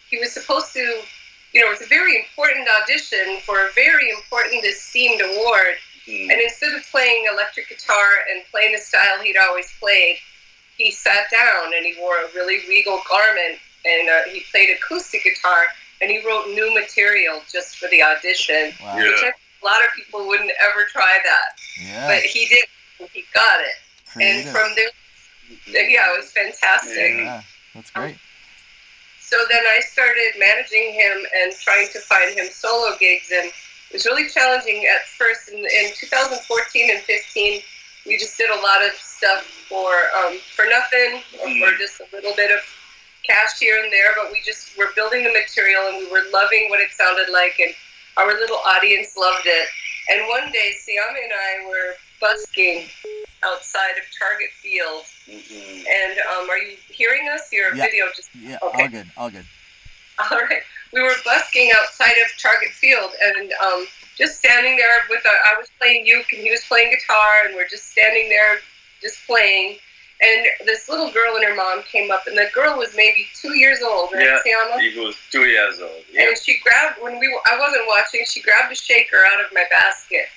he 0.09 0.17
was 0.17 0.31
supposed 0.33 0.73
to, 0.73 1.01
you 1.53 1.61
know, 1.61 1.67
it 1.67 1.71
was 1.79 1.81
a 1.81 1.89
very 1.89 2.15
important 2.17 2.67
audition 2.81 3.39
for 3.45 3.67
a 3.67 3.71
very 3.73 4.09
important 4.09 4.63
esteemed 4.65 5.21
award. 5.21 5.77
Mhm. 6.07 6.31
And 6.31 6.41
instead 6.41 6.73
of 6.73 6.83
playing 6.89 7.27
electric 7.31 7.69
guitar 7.69 8.25
and 8.29 8.43
playing 8.51 8.73
the 8.73 8.79
style 8.81 9.21
he'd 9.21 9.37
always 9.37 9.71
played, 9.79 10.17
he 10.77 10.91
sat 10.91 11.29
down 11.29 11.73
and 11.75 11.85
he 11.85 11.95
wore 11.99 12.17
a 12.17 12.27
really 12.33 12.65
regal 12.67 13.01
garment 13.09 13.59
and 13.85 14.09
uh, 14.09 14.23
he 14.31 14.39
played 14.51 14.69
acoustic 14.75 15.23
guitar 15.23 15.67
and 16.01 16.09
he 16.09 16.25
wrote 16.25 16.47
new 16.49 16.73
material 16.73 17.41
just 17.51 17.77
for 17.77 17.87
the 17.89 18.01
audition. 18.01 18.73
wow. 18.81 18.97
Yeah. 18.97 19.03
Which 19.03 19.21
I, 19.23 19.27
a 19.61 19.65
lot 19.65 19.85
of 19.85 19.91
people 19.95 20.25
wouldn't 20.27 20.51
ever 20.59 20.85
try 20.91 21.19
that, 21.23 21.49
Yeah. 21.79 22.07
but 22.07 22.23
he 22.23 22.47
did. 22.47 22.65
He 23.13 23.25
got 23.33 23.59
it, 23.61 23.75
and 24.21 24.47
from 24.49 24.73
there, 24.75 24.89
yeah, 25.89 26.13
it 26.13 26.17
was 26.17 26.31
fantastic. 26.31 27.17
Yeah. 27.17 27.41
That's 27.75 27.89
great. 27.91 28.15
So 29.31 29.37
then 29.49 29.63
I 29.63 29.79
started 29.79 30.35
managing 30.37 30.91
him 30.91 31.23
and 31.39 31.55
trying 31.55 31.87
to 31.93 31.99
find 31.99 32.37
him 32.37 32.47
solo 32.51 32.97
gigs, 32.99 33.31
and 33.31 33.47
it 33.47 33.93
was 33.93 34.05
really 34.05 34.27
challenging 34.27 34.85
at 34.91 35.07
first. 35.07 35.47
In, 35.47 35.59
in 35.59 35.95
2014 35.95 36.35
and 36.91 36.99
15, 36.99 37.61
we 38.05 38.17
just 38.17 38.37
did 38.37 38.49
a 38.49 38.59
lot 38.59 38.83
of 38.83 38.91
stuff 38.99 39.47
for 39.71 39.87
um, 40.19 40.35
for 40.53 40.65
nothing 40.67 41.23
or 41.39 41.47
for 41.47 41.77
just 41.79 42.01
a 42.01 42.07
little 42.11 42.35
bit 42.35 42.51
of 42.51 42.59
cash 43.23 43.55
here 43.57 43.81
and 43.81 43.89
there. 43.89 44.11
But 44.19 44.33
we 44.33 44.41
just 44.45 44.77
were 44.77 44.91
building 44.97 45.23
the 45.23 45.31
material, 45.31 45.87
and 45.87 46.03
we 46.03 46.11
were 46.11 46.27
loving 46.33 46.67
what 46.67 46.81
it 46.81 46.91
sounded 46.91 47.31
like, 47.31 47.55
and 47.63 47.71
our 48.17 48.35
little 48.35 48.59
audience 48.67 49.15
loved 49.15 49.47
it. 49.47 49.67
And 50.11 50.27
one 50.27 50.51
day, 50.51 50.75
Siama 50.75 51.23
and 51.23 51.31
I 51.31 51.69
were 51.71 51.95
busking 52.19 52.89
outside 53.43 53.97
of 53.97 54.03
Target 54.17 54.49
Field, 54.61 55.05
Mhm. 55.27 55.85
and 55.87 56.19
um, 56.19 56.49
are 56.49 56.57
you 56.57 56.77
hearing 56.89 57.27
us? 57.29 57.51
Your 57.51 57.73
Yeah. 57.75 57.85
video 57.85 58.07
just 58.15 58.29
Yeah. 58.35 58.57
Okay. 58.61 58.83
All 58.83 58.89
good. 58.89 59.11
All 59.17 59.29
good. 59.29 59.45
all 60.31 60.39
right. 60.39 60.63
We 60.91 61.01
were 61.01 61.15
busking 61.23 61.71
outside 61.71 62.17
of 62.17 62.27
Target 62.41 62.71
Field 62.73 63.11
and 63.21 63.53
um, 63.63 63.87
just 64.17 64.37
standing 64.37 64.75
there 64.77 65.05
with 65.09 65.25
our, 65.25 65.35
I 65.35 65.57
was 65.57 65.69
playing 65.79 66.05
uke 66.05 66.31
and 66.33 66.41
he 66.41 66.51
was 66.51 66.63
playing 66.65 66.91
guitar 66.91 67.45
and 67.45 67.55
we're 67.55 67.67
just 67.67 67.91
standing 67.91 68.29
there 68.29 68.59
just 69.01 69.25
playing. 69.25 69.79
And 70.23 70.45
this 70.67 70.87
little 70.87 71.09
girl 71.11 71.35
and 71.35 71.43
her 71.45 71.55
mom 71.55 71.81
came 71.83 72.11
up 72.11 72.27
and 72.27 72.37
the 72.37 72.47
girl 72.53 72.77
was 72.77 72.93
maybe 72.95 73.27
two 73.33 73.57
years 73.57 73.81
old, 73.81 74.11
right, 74.13 74.23
Yeah. 74.25 74.39
Siama? 74.45 74.79
He 74.79 74.99
was 74.99 75.15
two 75.31 75.45
years 75.45 75.79
old. 75.79 76.03
Yeah. 76.11 76.27
And 76.27 76.37
she 76.37 76.57
grabbed 76.59 77.01
when 77.01 77.17
we 77.17 77.27
were, 77.29 77.41
I 77.47 77.57
wasn't 77.57 77.87
watching. 77.87 78.23
She 78.25 78.41
grabbed 78.41 78.71
a 78.71 78.75
shaker 78.75 79.23
out 79.25 79.43
of 79.43 79.51
my 79.53 79.63
basket 79.71 80.27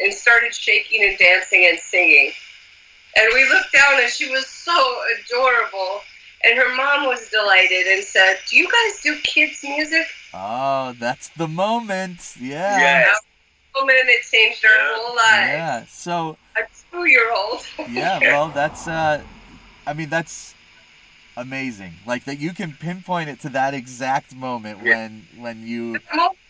and 0.00 0.12
started 0.12 0.54
shaking 0.54 1.02
and 1.04 1.16
dancing 1.18 1.66
and 1.70 1.78
singing. 1.78 2.32
And 3.16 3.28
we 3.34 3.48
looked 3.48 3.72
down 3.72 4.00
and 4.02 4.10
she 4.10 4.28
was 4.30 4.46
so 4.46 4.76
adorable. 5.20 6.00
And 6.42 6.58
her 6.58 6.74
mom 6.76 7.06
was 7.06 7.28
delighted 7.30 7.86
and 7.86 8.04
said, 8.04 8.36
"Do 8.50 8.56
you 8.56 8.68
guys 8.70 9.00
do 9.02 9.18
kids 9.22 9.62
music?" 9.62 10.06
Oh, 10.34 10.94
that's 10.98 11.28
the 11.30 11.48
moment. 11.48 12.34
Yeah. 12.38 12.78
Yes. 12.80 13.20
Woman, 13.74 13.94
it 13.96 14.22
changed 14.30 14.64
our 14.64 14.70
Yeah. 14.70 14.92
whole 14.94 15.16
lives. 15.16 15.48
Yeah. 15.48 15.84
So 15.88 16.36
A 16.56 16.60
two-year-old. 16.92 17.66
yeah, 17.90 18.18
well, 18.20 18.48
that's 18.48 18.86
uh, 18.86 19.22
I 19.86 19.92
mean, 19.94 20.10
that's 20.10 20.54
amazing. 21.36 21.94
Like 22.06 22.24
that 22.24 22.38
you 22.38 22.52
can 22.52 22.72
pinpoint 22.72 23.30
it 23.30 23.40
to 23.40 23.48
that 23.50 23.72
exact 23.74 24.34
moment 24.34 24.80
Yeah. 24.82 24.94
when 24.96 25.26
when 25.36 25.66
you 25.66 25.98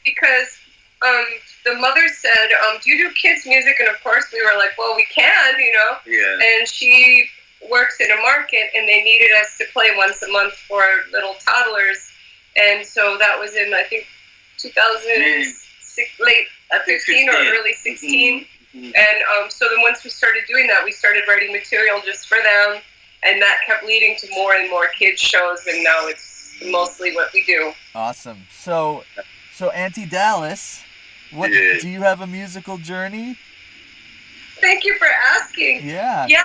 because 0.05 0.59
um, 1.07 1.25
the 1.64 1.75
mother 1.75 2.06
said, 2.09 2.49
um, 2.68 2.78
"Do 2.83 2.90
you 2.90 3.09
do 3.09 3.14
kids 3.14 3.47
music?" 3.47 3.76
And 3.80 3.88
of 3.88 4.02
course, 4.02 4.26
we 4.33 4.42
were 4.42 4.56
like, 4.59 4.76
"Well, 4.78 4.94
we 4.97 5.06
can," 5.06 5.59
you 5.59 5.73
know. 5.73 5.99
Yeah. 6.06 6.38
and 6.59 6.68
she 6.68 7.28
works 7.71 7.99
in 8.00 8.11
a 8.11 8.16
market 8.16 8.68
and 8.75 8.87
they 8.87 9.02
needed 9.02 9.30
us 9.40 9.56
to 9.56 9.64
play 9.73 9.90
once 9.97 10.23
a 10.23 10.30
month 10.30 10.52
for 10.68 10.83
little 11.12 11.35
toddlers 11.47 12.11
and 12.56 12.87
so 12.87 13.16
that 13.18 13.38
was 13.38 13.54
in 13.54 13.73
I 13.75 13.83
think 13.85 14.06
2006, 14.59 16.21
late 16.21 16.47
uh, 16.75 16.78
15 16.87 17.28
or 17.28 17.33
16. 17.33 17.54
early 17.56 17.73
16. 17.75 18.47
Mhm. 18.75 18.92
And 18.97 19.18
um, 19.37 19.50
so 19.50 19.66
then 19.68 19.80
once 19.83 20.02
we 20.02 20.11
started 20.11 20.42
doing 20.49 20.66
that, 20.66 20.85
we 20.85 20.90
started 20.92 21.23
writing 21.28 21.52
material 21.52 22.00
just 22.04 22.26
for 22.26 22.38
them, 22.42 22.80
and 23.23 23.40
that 23.40 23.59
kept 23.66 23.85
leading 23.85 24.16
to 24.18 24.28
more 24.30 24.54
and 24.54 24.68
more 24.68 24.88
kids 24.88 25.21
shows, 25.21 25.64
and 25.68 25.83
now 25.85 26.06
it's 26.06 26.54
mostly 26.66 27.14
what 27.14 27.33
we 27.33 27.44
do. 27.44 27.73
Awesome. 27.94 28.47
So, 28.50 29.04
so 29.54 29.71
Auntie 29.71 30.06
Dallas, 30.06 30.83
what 31.35 31.53
Yeah. 31.53 31.79
do 31.81 31.88
you 31.88 32.00
have 32.03 32.21
a 32.21 32.26
musical 32.26 32.79
journey? 32.79 33.37
Thank 34.61 34.85
you 34.85 34.97
for 34.99 35.09
asking. 35.37 35.87
Yeah. 35.87 36.26
Yeah. 36.29 36.45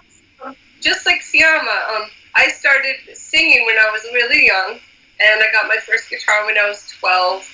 Just 0.81 1.05
like 1.05 1.21
Siama, 1.21 1.89
um, 1.95 2.09
I 2.35 2.49
started 2.49 2.95
singing 3.13 3.65
when 3.65 3.77
I 3.77 3.89
was 3.91 4.01
really 4.13 4.45
young, 4.45 4.79
and 5.19 5.43
I 5.43 5.51
got 5.51 5.67
my 5.67 5.77
first 5.77 6.09
guitar 6.09 6.45
when 6.45 6.57
I 6.57 6.67
was 6.67 6.87
12. 6.99 7.45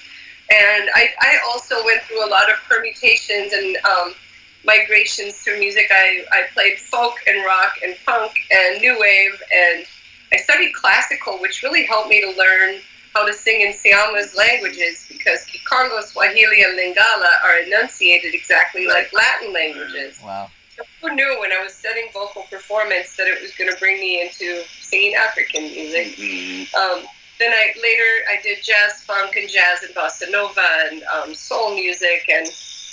And 0.51 0.89
I, 0.93 1.09
I 1.21 1.37
also 1.47 1.83
went 1.85 2.03
through 2.03 2.23
a 2.23 2.29
lot 2.29 2.51
of 2.51 2.57
permutations 2.69 3.51
and 3.51 3.77
um, 3.83 4.13
migrations 4.63 5.33
through 5.37 5.59
music. 5.59 5.87
I, 5.91 6.23
I 6.31 6.43
played 6.53 6.77
folk 6.79 7.15
and 7.27 7.43
rock 7.45 7.73
and 7.83 7.95
punk 8.05 8.31
and 8.51 8.79
new 8.79 8.95
wave, 8.99 9.41
and 9.53 9.85
I 10.31 10.37
studied 10.37 10.73
classical, 10.73 11.39
which 11.39 11.63
really 11.63 11.85
helped 11.85 12.09
me 12.09 12.21
to 12.21 12.27
learn 12.37 12.79
how 13.15 13.25
to 13.25 13.33
sing 13.33 13.61
in 13.61 13.71
Siama's 13.71 14.35
languages 14.35 15.05
because 15.07 15.45
Kikongo, 15.45 16.03
Swahili, 16.03 16.63
and 16.63 16.77
Lingala 16.77 17.31
are 17.45 17.59
enunciated 17.59 18.35
exactly 18.35 18.87
like 18.87 19.11
Latin 19.13 19.53
languages. 19.53 20.19
Wow. 20.21 20.51
So 20.75 20.83
who 21.01 21.15
knew 21.15 21.37
when 21.39 21.53
I 21.53 21.63
was 21.63 21.73
studying 21.73 22.09
vocal 22.13 22.43
performance 22.49 23.15
that 23.15 23.27
it 23.27 23.41
was 23.41 23.53
going 23.53 23.71
to 23.71 23.77
bring 23.79 24.01
me 24.01 24.21
into 24.21 24.63
singing 24.81 25.15
African 25.15 25.63
music? 25.63 26.17
Mhm. 26.17 26.75
Um, 26.75 27.07
then 27.39 27.53
I 27.53 27.73
later 27.81 28.11
I 28.29 28.41
did 28.43 28.61
jazz, 28.61 29.01
funk, 29.03 29.37
and 29.37 29.49
jazz 29.49 29.83
and 29.83 29.95
bossa 29.95 30.29
nova 30.29 30.67
and 30.91 31.03
um, 31.03 31.33
soul 31.33 31.73
music 31.73 32.27
and 32.29 32.47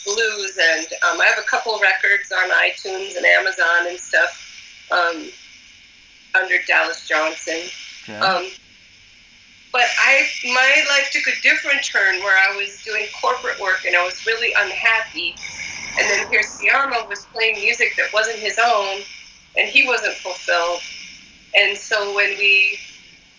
blues, 0.05 0.59
and 0.61 0.87
um, 1.11 1.21
I 1.21 1.26
have 1.26 1.38
a 1.38 1.49
couple 1.49 1.79
records 1.81 2.31
on 2.31 2.49
iTunes 2.50 3.17
and 3.17 3.26
Amazon 3.26 3.88
and 3.88 3.99
stuff 3.99 4.88
um, 4.93 5.29
under 6.35 6.59
Dallas 6.69 7.09
Johnson. 7.09 7.62
Okay. 8.09 8.52
But 9.73 9.85
I, 9.99 10.29
my 10.45 10.85
life 10.91 11.11
took 11.11 11.26
a 11.26 11.41
different 11.41 11.83
turn 11.83 12.21
where 12.21 12.37
I 12.37 12.55
was 12.57 12.83
doing 12.85 13.07
corporate 13.21 13.59
work 13.59 13.85
and 13.87 13.97
I 13.97 14.05
was 14.05 14.26
really 14.26 14.52
unhappy. 14.57 15.35
And 15.99 16.09
then 16.11 16.29
here 16.31 16.43
Siama 16.43 17.09
was 17.09 17.26
playing 17.33 17.57
music 17.61 17.95
that 17.97 18.12
wasn't 18.12 18.38
his 18.38 18.59
own, 18.62 19.00
and 19.59 19.69
he 19.69 19.87
wasn't 19.87 20.14
fulfilled. 20.14 20.81
And 21.55 21.76
so 21.76 22.14
when 22.14 22.37
we 22.38 22.79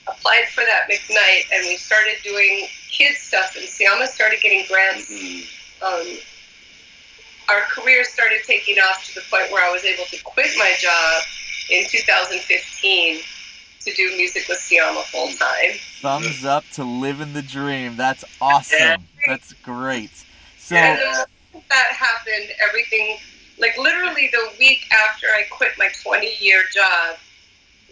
applied 0.07 0.47
for 0.49 0.61
that 0.61 0.87
McKnight 0.89 1.45
and 1.51 1.65
we 1.67 1.77
started 1.77 2.15
doing 2.23 2.67
kids 2.91 3.19
stuff, 3.19 3.55
and 3.55 3.65
Siama 3.65 4.07
started 4.07 4.39
getting 4.41 4.65
grants, 4.67 5.09
Mhm. 5.09 5.47
um, 5.81 6.17
our 7.49 7.61
career 7.61 8.03
started 8.03 8.41
taking 8.45 8.79
off 8.79 9.05
to 9.07 9.15
the 9.15 9.21
point 9.29 9.51
where 9.51 9.63
I 9.63 9.71
was 9.71 9.83
able 9.83 10.05
to 10.05 10.17
quit 10.21 10.55
my 10.57 10.75
job 10.79 11.23
in 11.69 11.87
2015 11.87 13.23
to 13.85 13.93
do 13.93 14.15
music 14.17 14.47
with 14.47 14.59
Siama 14.59 15.03
full 15.03 15.31
time. 15.33 15.71
Thumbs 16.01 16.45
up 16.45 16.63
to 16.73 16.83
living 16.83 17.33
the 17.33 17.41
dream. 17.41 17.95
That's 17.95 18.23
awesome. 18.41 19.07
That's 19.27 19.53
great. 19.63 20.11
So, 20.57 20.75
And 20.75 20.99
the 20.99 21.27
that 21.69 21.87
happened, 21.91 22.49
everything, 22.67 23.17
like 23.59 23.77
literally 23.77 24.29
the 24.31 24.51
week 24.59 24.85
after 24.91 25.27
I 25.27 25.43
quit 25.49 25.71
my 25.77 25.89
20 26.03 26.35
year 26.39 26.63
job, 26.73 27.17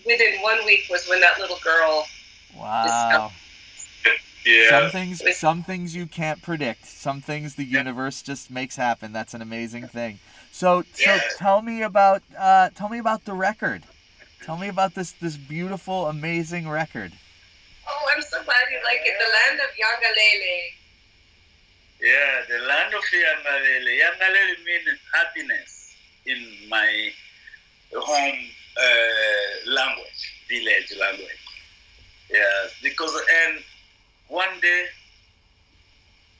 within 0.05 0.41
one 0.41 0.65
week 0.65 0.85
was 0.89 1.07
when 1.07 1.19
that 1.21 1.39
little 1.39 1.59
girl. 1.63 2.05
wow. 2.55 3.31
Yeah. 4.45 4.69
Some 4.69 4.89
things, 4.89 5.37
some 5.37 5.63
things 5.63 5.95
you 5.95 6.07
can't 6.07 6.41
predict. 6.41 6.87
Some 6.87 7.21
things 7.21 7.55
the 7.55 7.63
universe 7.63 8.23
just 8.23 8.49
makes 8.49 8.75
happen. 8.75 9.13
That's 9.13 9.35
an 9.35 9.41
amazing 9.41 9.87
thing. 9.87 10.17
So, 10.51 10.83
so 10.93 11.15
Yeah. 11.15 11.21
tell 11.37 11.61
me 11.61 11.83
about, 11.83 12.23
uh, 12.37 12.69
tell 12.73 12.89
me 12.89 12.97
about 12.97 13.25
the 13.25 13.33
record. 13.33 13.83
Tell 14.41 14.57
me 14.57 14.69
about 14.69 14.95
this, 14.95 15.11
this 15.13 15.37
beautiful, 15.37 16.07
amazing 16.07 16.67
record. 16.67 17.11
Oh, 17.87 18.11
I'm 18.15 18.21
so 18.23 18.43
glad 18.43 18.63
you 18.71 18.79
like 18.83 19.01
it. 19.03 19.15
The 19.19 19.31
land 19.31 19.59
of 19.59 19.69
Yangalele. 19.77 20.57
Yeah, 22.01 22.41
the 22.49 22.65
land 22.65 22.93
of 22.93 23.03
Yangalele. 23.03 23.99
Yangalele 24.01 24.65
means 24.65 24.99
happiness 25.13 25.95
in 26.25 26.69
my 26.69 27.11
home 27.93 28.39
uh, 28.77 29.71
language, 29.71 30.43
village 30.49 30.93
language. 30.99 31.27
Yeah, 32.31 32.67
because 32.81 33.13
and 33.45 33.59
one 34.27 34.59
day 34.61 34.85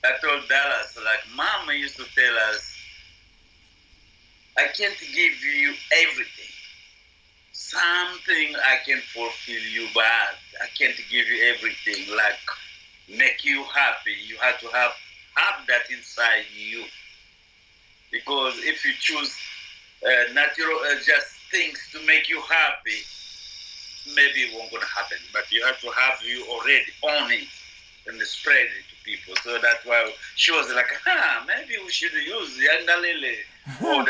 I 0.04 0.12
told 0.20 0.48
Dallas, 0.48 0.98
like, 1.04 1.20
Mama 1.36 1.74
used 1.74 1.96
to 1.96 2.04
tell 2.16 2.34
us, 2.50 2.76
I 4.56 4.66
can't 4.76 4.98
give 4.98 5.44
you 5.44 5.74
everything. 5.92 6.52
Something 7.62 8.54
I 8.56 8.78
can 8.84 8.98
fulfill 9.14 9.62
you, 9.62 9.86
but 9.94 10.02
I 10.02 10.66
can't 10.76 10.96
give 11.10 11.26
you 11.28 11.54
everything. 11.54 12.14
Like, 12.14 12.38
make 13.08 13.44
you 13.44 13.62
happy. 13.64 14.14
You 14.26 14.36
have 14.38 14.58
to 14.60 14.66
have 14.68 14.92
have 15.36 15.66
that 15.68 15.82
inside 15.90 16.44
you. 16.54 16.84
Because 18.10 18.54
if 18.58 18.84
you 18.84 18.92
choose 18.98 19.34
uh, 20.04 20.32
natural, 20.34 20.76
uh, 20.90 20.96
just 21.06 21.28
things 21.50 21.78
to 21.92 22.04
make 22.06 22.28
you 22.28 22.40
happy, 22.42 22.98
maybe 24.14 24.40
it 24.50 24.58
won't 24.58 24.70
gonna 24.70 24.84
happen. 24.84 25.18
But 25.32 25.50
you 25.50 25.64
have 25.64 25.80
to 25.80 25.90
have 25.90 26.20
you 26.26 26.44
already 26.50 26.92
own 27.04 27.30
it 27.32 27.48
and 28.06 28.20
spread 28.22 28.66
it 28.66 28.84
to 28.90 29.04
people. 29.04 29.34
So 29.44 29.58
that's 29.62 29.86
why 29.86 30.12
she 30.34 30.50
was 30.52 30.70
like, 30.74 30.92
ah, 31.06 31.44
maybe 31.46 31.74
we 31.82 31.90
should 31.90 32.12
use 32.12 32.58
Yangalele. 32.58 33.34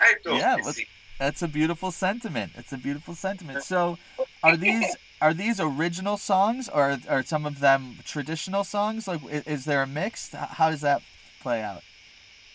I 0.00 0.14
thought, 0.22 0.38
Yeah, 0.38 0.56
you 0.58 0.62
let's- 0.64 0.76
see, 0.76 0.86
That's 1.20 1.42
a 1.42 1.48
beautiful 1.48 1.90
sentiment. 1.90 2.52
It's 2.56 2.72
a 2.72 2.78
beautiful 2.78 3.14
sentiment. 3.14 3.62
So, 3.62 3.98
are 4.42 4.56
these 4.56 4.96
are 5.20 5.34
these 5.34 5.60
original 5.60 6.16
songs 6.16 6.66
or 6.66 6.98
are 7.06 7.22
some 7.22 7.44
of 7.44 7.60
them 7.60 7.98
traditional 8.06 8.64
songs? 8.64 9.06
Like, 9.06 9.20
is 9.46 9.66
there 9.66 9.82
a 9.82 9.86
mix? 9.86 10.32
How 10.32 10.70
does 10.70 10.80
that 10.80 11.02
play 11.42 11.62
out? 11.62 11.82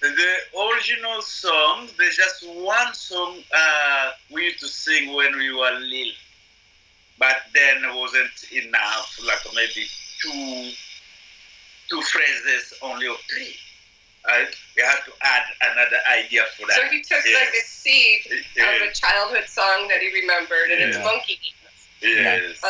The 0.01 0.36
original 0.60 1.21
song, 1.21 1.88
there's 1.99 2.17
just 2.17 2.43
one 2.49 2.91
song 2.95 3.38
uh, 3.56 4.12
we 4.34 4.45
used 4.45 4.62
to 4.62 4.67
sing 4.67 5.13
when 5.13 5.38
we 5.38 5.54
were 5.54 5.80
little, 5.80 6.13
but 7.19 7.38
then 7.54 7.84
it 7.84 7.95
wasn't 7.95 8.65
enough, 8.65 9.19
like 9.28 9.45
maybe 9.54 9.86
two 10.23 10.71
two 11.88 12.01
phrases 12.01 12.73
only 12.82 13.08
or 13.08 13.17
three. 13.30 13.56
Right? 14.27 14.47
We 14.75 14.81
had 14.81 14.99
to 15.05 15.11
add 15.21 15.43
another 15.61 15.99
idea 16.09 16.43
for 16.57 16.65
that. 16.67 16.75
So 16.75 16.83
he 16.89 17.01
took 17.01 17.23
like 17.25 17.53
a 17.53 17.61
seed 17.63 18.21
out 18.61 18.81
of 18.81 18.89
a 18.89 18.91
childhood 18.91 19.45
song 19.47 19.88
that 19.89 19.99
he 20.01 20.11
remembered, 20.21 20.71
and 20.71 20.81
it's 20.81 20.97
Yeah. 20.97 21.03
Monkey 21.03 21.39
yes. 22.01 22.61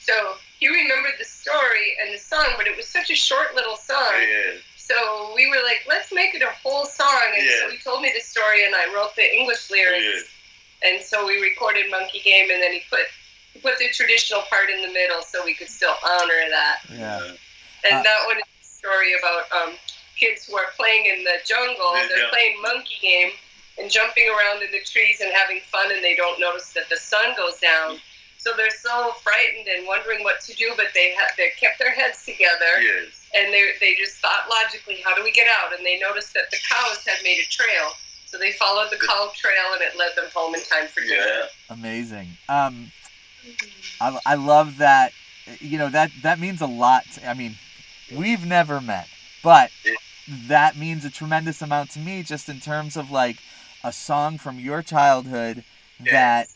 So 0.00 0.36
he 0.58 0.68
remembered 0.68 1.14
the 1.18 1.24
story 1.24 1.96
and 2.02 2.14
the 2.14 2.18
song, 2.18 2.54
but 2.56 2.66
it 2.66 2.76
was 2.76 2.88
such 2.88 3.10
a 3.10 3.14
short 3.14 3.54
little 3.54 3.76
song. 3.76 4.12
yes. 4.20 4.58
So 4.76 5.32
we 5.36 5.48
were 5.50 5.62
like, 5.64 5.84
let's 5.86 6.12
make 6.12 6.34
it 6.34 6.42
a 6.42 6.50
whole 6.62 6.86
song. 6.86 7.22
And 7.36 7.46
so 7.60 7.70
he 7.70 7.78
told 7.78 8.00
me 8.02 8.10
the 8.14 8.22
story, 8.24 8.64
and 8.64 8.74
I 8.74 8.92
wrote 8.94 9.14
the 9.16 9.36
English 9.36 9.70
lyrics. 9.70 10.04
yes. 10.04 10.24
And 10.82 11.02
so 11.04 11.26
we 11.26 11.42
recorded 11.42 11.90
Monkey 11.90 12.20
Game, 12.20 12.50
and 12.50 12.62
then 12.62 12.72
he 12.72 12.82
put 12.88 13.00
he 13.52 13.60
put 13.60 13.78
the 13.78 13.88
traditional 13.92 14.42
part 14.48 14.70
in 14.70 14.80
the 14.82 14.92
middle, 14.92 15.22
so 15.22 15.44
we 15.44 15.54
could 15.54 15.68
still 15.68 15.94
honor 16.04 16.40
that. 16.50 16.78
Yeah. 16.90 17.34
And 17.84 17.94
Uh, 18.00 18.02
that 18.02 18.26
one 18.26 18.36
is 18.38 18.44
a 18.62 18.64
story 18.64 19.12
about 19.14 19.50
um, 19.52 19.74
kids 20.18 20.46
who 20.46 20.56
are 20.56 20.70
playing 20.76 21.06
in 21.06 21.24
the 21.24 21.36
jungle. 21.46 21.92
The 21.94 22.06
They're 22.08 22.18
jungle. 22.18 22.30
playing 22.34 22.62
Monkey 22.62 22.98
Game 23.00 23.30
and 23.78 23.90
jumping 23.90 24.26
around 24.28 24.62
in 24.62 24.70
the 24.72 24.80
trees 24.84 25.20
and 25.20 25.30
having 25.32 25.60
fun, 25.70 25.92
and 25.92 26.02
they 26.02 26.14
don't 26.16 26.40
notice 26.40 26.72
that 26.74 26.88
the 26.90 26.96
sun 26.96 27.34
goes 27.36 27.58
down. 27.60 27.98
So 28.38 28.52
they're 28.56 28.70
so 28.70 29.12
frightened 29.22 29.66
and 29.68 29.86
wondering 29.86 30.22
what 30.24 30.40
to 30.42 30.54
do, 30.54 30.72
but 30.76 30.86
they 30.94 31.14
ha- 31.18 31.30
they 31.36 31.50
kept 31.60 31.78
their 31.78 31.90
heads 31.92 32.24
together 32.24 32.80
Yes. 32.80 33.26
and 33.34 33.52
they 33.52 33.72
they 33.80 33.94
just 33.94 34.16
thought 34.18 34.48
logically, 34.48 35.00
how 35.04 35.14
do 35.14 35.22
we 35.24 35.32
get 35.32 35.48
out? 35.60 35.76
And 35.76 35.84
they 35.84 35.98
noticed 35.98 36.34
that 36.34 36.50
the 36.50 36.56
cows 36.68 37.04
had 37.06 37.18
made 37.24 37.38
a 37.40 37.46
trail, 37.50 37.92
so 38.26 38.38
they 38.38 38.52
followed 38.52 38.90
the 38.90 38.96
cow 38.96 39.30
trail, 39.34 39.74
and 39.74 39.82
it 39.82 39.98
led 39.98 40.14
them 40.16 40.26
home 40.34 40.54
in 40.54 40.62
time 40.62 40.86
for 40.88 41.00
dinner. 41.00 41.16
Yeah. 41.26 41.46
Amazing. 41.70 42.28
Um, 42.48 42.90
I, 44.00 44.18
I 44.24 44.34
love 44.36 44.78
that. 44.78 45.12
You 45.60 45.78
know 45.78 45.88
that 45.90 46.10
that 46.22 46.38
means 46.38 46.60
a 46.60 46.66
lot. 46.66 47.04
To, 47.14 47.28
I 47.28 47.34
mean, 47.34 47.56
we've 48.14 48.46
never 48.46 48.80
met, 48.80 49.08
but 49.42 49.70
that 50.48 50.76
means 50.76 51.04
a 51.04 51.10
tremendous 51.10 51.62
amount 51.62 51.90
to 51.92 51.98
me, 51.98 52.22
just 52.22 52.48
in 52.48 52.60
terms 52.60 52.96
of 52.96 53.10
like 53.10 53.38
a 53.84 53.92
song 53.92 54.38
from 54.38 54.58
your 54.58 54.82
childhood 54.82 55.64
that 56.12 56.48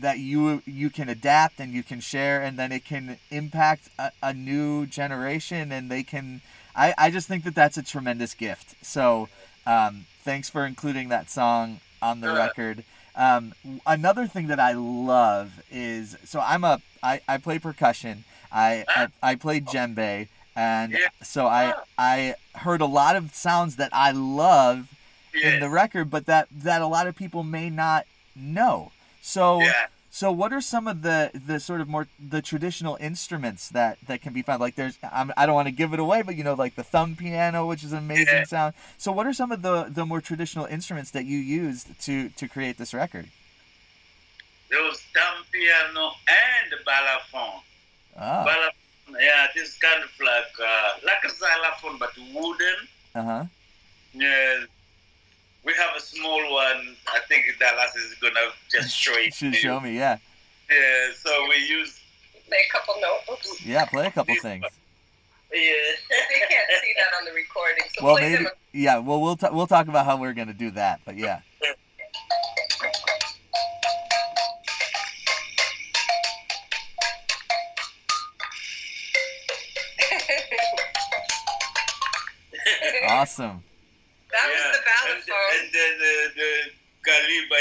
that 0.00 0.18
you 0.18 0.62
you 0.66 0.88
can 0.90 1.08
adapt 1.08 1.58
and 1.60 1.72
you 1.72 1.82
can 1.82 2.00
share, 2.00 2.40
and 2.42 2.58
then 2.58 2.70
it 2.72 2.84
can 2.84 3.18
impact 3.30 3.88
a, 3.98 4.12
a 4.22 4.32
new 4.32 4.86
generation, 4.86 5.72
and 5.72 5.90
they 5.90 6.02
can. 6.02 6.40
I, 6.76 6.94
I 6.96 7.10
just 7.10 7.26
think 7.26 7.44
that 7.44 7.54
that's 7.54 7.76
a 7.76 7.82
tremendous 7.82 8.32
gift. 8.34 8.74
So, 8.84 9.28
um, 9.66 10.06
thanks 10.22 10.48
for 10.48 10.64
including 10.64 11.08
that 11.08 11.28
song 11.30 11.80
on 12.00 12.20
the 12.20 12.30
Uh, 12.30 12.36
record. 12.36 12.84
Um, 13.16 13.54
another 13.86 14.26
thing 14.28 14.46
that 14.46 14.60
I 14.60 14.72
love 14.72 15.62
is 15.70 16.16
so 16.24 16.40
I'm 16.40 16.62
a 16.64 16.80
I, 17.02 17.20
I 17.28 17.38
play 17.38 17.58
percussion 17.58 18.24
I 18.52 18.84
I, 18.88 19.08
I 19.22 19.34
played 19.34 19.66
djembe, 19.66 20.28
and 20.60 20.92
Yeah. 20.92 21.08
so 21.22 21.46
I 21.46 21.74
I 21.98 22.34
heard 22.64 22.80
a 22.82 22.86
lot 23.00 23.16
of 23.16 23.34
sounds 23.34 23.76
that 23.76 23.90
I 23.92 24.10
love 24.12 24.78
Yeah. 25.32 25.48
in 25.54 25.60
the 25.60 25.70
record, 25.82 26.06
but 26.10 26.26
that 26.26 26.48
that 26.68 26.80
a 26.82 26.86
lot 26.96 27.06
of 27.06 27.14
people 27.16 27.42
may 27.58 27.68
not 27.70 28.02
know. 28.36 28.92
So 29.22 29.60
yeah. 29.62 29.86
so 30.10 30.26
what 30.40 30.52
are 30.52 30.60
some 30.60 30.86
of 30.92 30.96
the 31.02 31.30
the 31.50 31.58
sort 31.60 31.80
of 31.80 31.88
more 31.88 32.06
the 32.34 32.42
traditional 32.42 32.96
instruments 33.10 33.62
that 33.70 33.94
that 34.08 34.20
can 34.24 34.32
be 34.38 34.42
found? 34.42 34.60
Like 34.60 34.74
there's 34.80 34.98
I'm, 35.18 35.32
I 35.36 35.46
don't 35.46 35.54
want 35.60 35.68
to 35.72 35.76
give 35.82 35.92
it 35.94 36.00
away, 36.06 36.20
but 36.22 36.34
you 36.38 36.44
know 36.44 36.54
like 36.64 36.74
the 36.80 36.84
thumb 36.94 37.16
piano, 37.16 37.66
which 37.70 37.82
is 37.86 37.92
an 37.92 37.98
amazing 38.08 38.44
sound. 38.44 38.74
So 38.98 39.08
what 39.12 39.26
are 39.26 39.32
some 39.32 39.50
of 39.52 39.62
the 39.62 39.76
the 39.88 40.04
more 40.04 40.20
traditional 40.20 40.66
instruments 40.66 41.10
that 41.12 41.24
you 41.24 41.38
used 41.38 41.86
to 42.06 42.28
to 42.40 42.44
create 42.54 42.76
this 42.76 42.92
record? 42.92 43.26
There 44.70 44.82
was 44.88 44.98
thumb 45.14 45.38
piano 45.52 46.04
and 46.28 46.68
balafon. 46.86 47.62
Oh, 48.16 48.44
Balafon, 48.48 48.79
yeah, 49.54 49.62
this 49.62 49.78
kind 49.78 50.02
of 50.02 50.10
like 50.20 50.52
uh, 50.62 50.90
like 51.04 51.24
a 51.24 51.28
xylophone 51.34 51.98
but 51.98 52.10
wooden. 52.34 52.76
uh 53.14 53.22
huh. 53.22 53.44
Yeah. 54.12 54.60
We 55.64 55.74
have 55.74 55.94
a 55.96 56.00
small 56.00 56.40
one. 56.54 56.96
I 57.08 57.20
think 57.28 57.44
Dallas 57.58 57.94
is 57.96 58.14
gonna 58.20 58.34
just 58.70 58.96
show 58.96 59.12
it. 59.14 59.34
Should 59.34 59.52
to 59.52 59.56
you. 59.58 59.62
show 59.62 59.78
me, 59.80 59.96
yeah, 59.96 60.16
Yeah, 60.70 61.12
so 61.14 61.30
we 61.48 61.56
use 61.66 62.00
Play 62.48 62.58
a 62.68 62.72
couple 62.72 62.94
notes. 63.00 63.30
Oops. 63.48 63.66
yeah. 63.66 63.84
Play 63.84 64.06
a 64.06 64.10
couple 64.10 64.34
things. 64.42 64.64
yeah. 65.52 65.58
They 66.08 66.46
can't 66.48 66.68
see 66.82 66.94
that 66.96 67.18
on 67.18 67.24
the 67.26 67.32
recording. 67.32 67.84
So 67.96 68.04
Well, 68.04 68.16
maybe 68.16 68.44
them. 68.44 68.52
yeah. 68.72 68.98
Well, 68.98 69.20
we'll 69.20 69.36
ta- 69.36 69.50
we'll 69.52 69.66
talk 69.66 69.86
about 69.88 70.06
how 70.06 70.16
we're 70.16 70.32
gonna 70.32 70.54
do 70.54 70.70
that, 70.72 71.00
but 71.04 71.16
yeah. 71.16 71.40
Awesome. 83.08 83.62
that 84.32 84.46
Yeah, 84.46 84.68
was 84.68 84.76
the 84.76 84.82
and, 85.10 85.22
balafon. 85.22 85.60
and 85.60 85.68
then 85.72 85.94
uh, 86.00 86.28
the 86.36 86.50
Kalimba. 87.06 87.60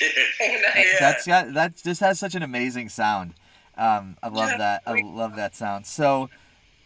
Nice. 0.40 0.76
Yeah. 0.76 0.82
That's 1.00 1.26
got 1.26 1.54
that 1.54 1.76
just 1.76 2.00
has 2.00 2.18
such 2.18 2.34
an 2.34 2.42
amazing 2.42 2.88
sound. 2.88 3.34
Um, 3.76 4.16
I 4.22 4.28
love 4.28 4.58
that. 4.58 4.82
I 4.86 5.00
love 5.02 5.36
that 5.36 5.54
sound. 5.54 5.86
So, 5.86 6.28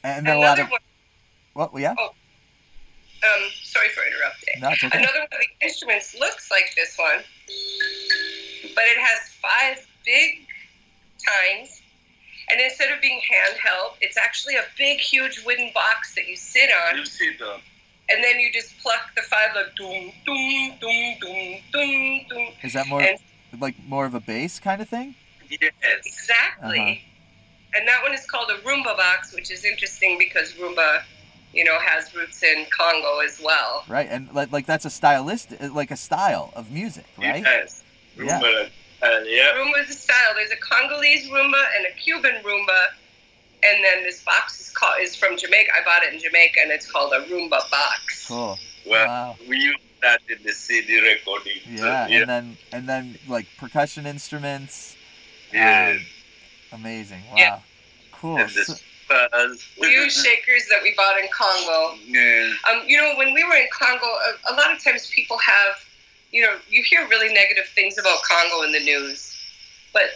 and 0.03 0.27
then 0.27 0.37
a 0.37 0.41
lot 0.41 0.59
Another 0.59 0.75
of 0.75 0.81
one. 1.59 1.69
what? 1.73 1.81
yeah. 1.83 1.95
Um, 3.21 3.43
sorry 3.65 3.89
for 3.91 4.03
interrupting. 4.07 4.61
No, 4.61 4.69
okay. 4.69 4.87
Another 4.97 5.19
one 5.19 5.29
of 5.33 5.39
the 5.41 5.67
instruments 5.67 6.15
looks 6.19 6.51
like 6.51 6.73
this 6.77 6.97
one, 6.97 7.25
but 8.75 8.85
it 8.85 8.97
has 8.99 9.19
five 9.43 9.87
big 10.05 10.47
tines. 11.27 11.83
And 12.51 12.61
instead 12.61 12.91
of 12.93 13.03
being 13.03 13.21
handheld, 13.21 13.97
it's 14.01 14.17
actually 14.17 14.55
a 14.57 14.65
big, 14.79 15.01
huge 15.01 15.45
wooden 15.45 15.71
box 15.75 16.15
that 16.15 16.27
you 16.29 16.37
sit 16.37 16.71
on, 16.89 16.97
You 16.99 17.05
see 17.05 17.37
them. 17.37 17.61
and 18.09 18.25
then 18.25 18.39
you 18.41 18.51
just 18.53 18.79
pluck 18.79 19.11
the 19.17 19.23
five 19.23 19.51
like 19.55 19.75
doom, 19.77 20.13
doom, 20.25 20.79
doom, 20.81 21.15
doom, 21.21 21.57
doom, 21.73 22.27
doom. 22.31 22.49
Is 22.63 22.73
that 22.73 22.87
more 22.87 23.03
And- 23.03 23.19
like 23.61 23.75
more 23.87 24.07
of 24.07 24.15
a 24.15 24.21
bass 24.21 24.61
kind 24.61 24.81
of 24.81 24.89
thing? 24.89 25.15
Yes. 25.51 25.73
Exactly. 26.05 26.79
Uh-huh. 26.81 27.79
And 27.79 27.89
that 27.89 28.03
one 28.03 28.15
is 28.15 28.25
called 28.27 28.51
a 28.51 28.59
Rumba 28.67 28.97
box, 28.97 29.35
which 29.35 29.51
is 29.51 29.65
interesting 29.65 30.17
because 30.19 30.53
Rumba, 30.55 31.03
you 31.55 31.65
know, 31.65 31.79
has 31.81 32.15
roots 32.15 32.43
in 32.43 32.67
Congo 32.71 33.19
as 33.21 33.41
well. 33.43 33.85
Right, 33.89 34.09
and 34.11 34.33
like 34.35 34.53
like 34.53 34.67
that's 34.67 34.85
a 34.85 34.91
stylist, 34.91 35.53
like 35.75 35.91
a 35.91 35.97
style 35.97 36.53
of 36.55 36.71
music, 36.71 37.07
right? 37.19 37.43
Yes. 37.43 37.83
Yeah. 38.17 38.41
Rumba, 38.41 38.71
Uh, 39.03 39.21
yeah. 39.27 39.53
Rumba 39.55 39.85
is 39.85 39.91
a 39.91 39.99
style. 39.99 40.35
There's 40.35 40.51
a 40.51 40.57
Congolese 40.57 41.29
Rumba 41.29 41.63
and 41.77 41.87
a 41.87 41.93
Cuban 41.99 42.35
Rumba, 42.45 42.81
and 43.63 43.85
then 43.85 44.03
this 44.05 44.23
box 44.25 44.61
is 44.61 44.71
called 44.71 44.97
is 45.01 45.15
from 45.17 45.37
Jamaica. 45.39 45.71
I 45.81 45.85
bought 45.85 46.03
it 46.03 46.13
in 46.15 46.21
Jamaica, 46.21 46.61
and 46.63 46.71
it's 46.73 46.91
called 46.91 47.13
a 47.13 47.21
Rumba 47.27 47.61
box. 47.71 48.27
Cool. 48.29 48.59
Well, 48.87 49.07
Wow. 49.07 49.37
we 49.49 49.57
use 49.59 49.77
that 50.03 50.21
in 50.29 50.43
the 50.45 50.53
CD 50.53 51.01
recording. 51.01 51.59
so, 51.77 51.85
Yeah, 51.87 52.07
yeah. 52.09 52.19
and 52.21 52.29
then 52.29 52.57
and 52.73 52.89
then 52.89 53.19
like 53.29 53.47
percussion 53.59 54.07
instruments. 54.07 54.97
yeah. 55.53 55.95
Um, 55.97 56.07
amazing. 56.81 57.23
Wow. 57.31 57.37
Yeah. 57.37 57.61
Cool. 58.13 58.39
and 58.39 58.51
the 58.51 58.65
So- 58.65 58.75
We 59.81 59.93
use 59.93 60.23
shakers 60.23 60.67
that 60.69 60.83
we 60.83 60.95
bought 60.97 61.19
in 61.19 61.29
Congo. 61.33 61.99
Yeah. 62.07 62.53
Um, 62.71 62.83
you 62.87 62.97
know, 62.97 63.15
when 63.17 63.33
we 63.33 63.45
were 63.45 63.55
in 63.55 63.69
Congo, 63.73 64.07
a, 64.07 64.53
a 64.53 64.55
lot 64.55 64.73
of 64.73 64.83
times 64.83 65.11
people 65.11 65.39
have, 65.39 65.77
you 66.31 66.43
know, 66.43 66.57
you 66.69 66.83
hear 66.83 67.07
really 67.09 67.33
negative 67.33 67.67
things 67.75 67.99
about 67.99 68.19
Congo 68.23 68.63
in 68.63 68.73
the 68.73 68.81
news, 68.81 69.35
but 69.93 70.11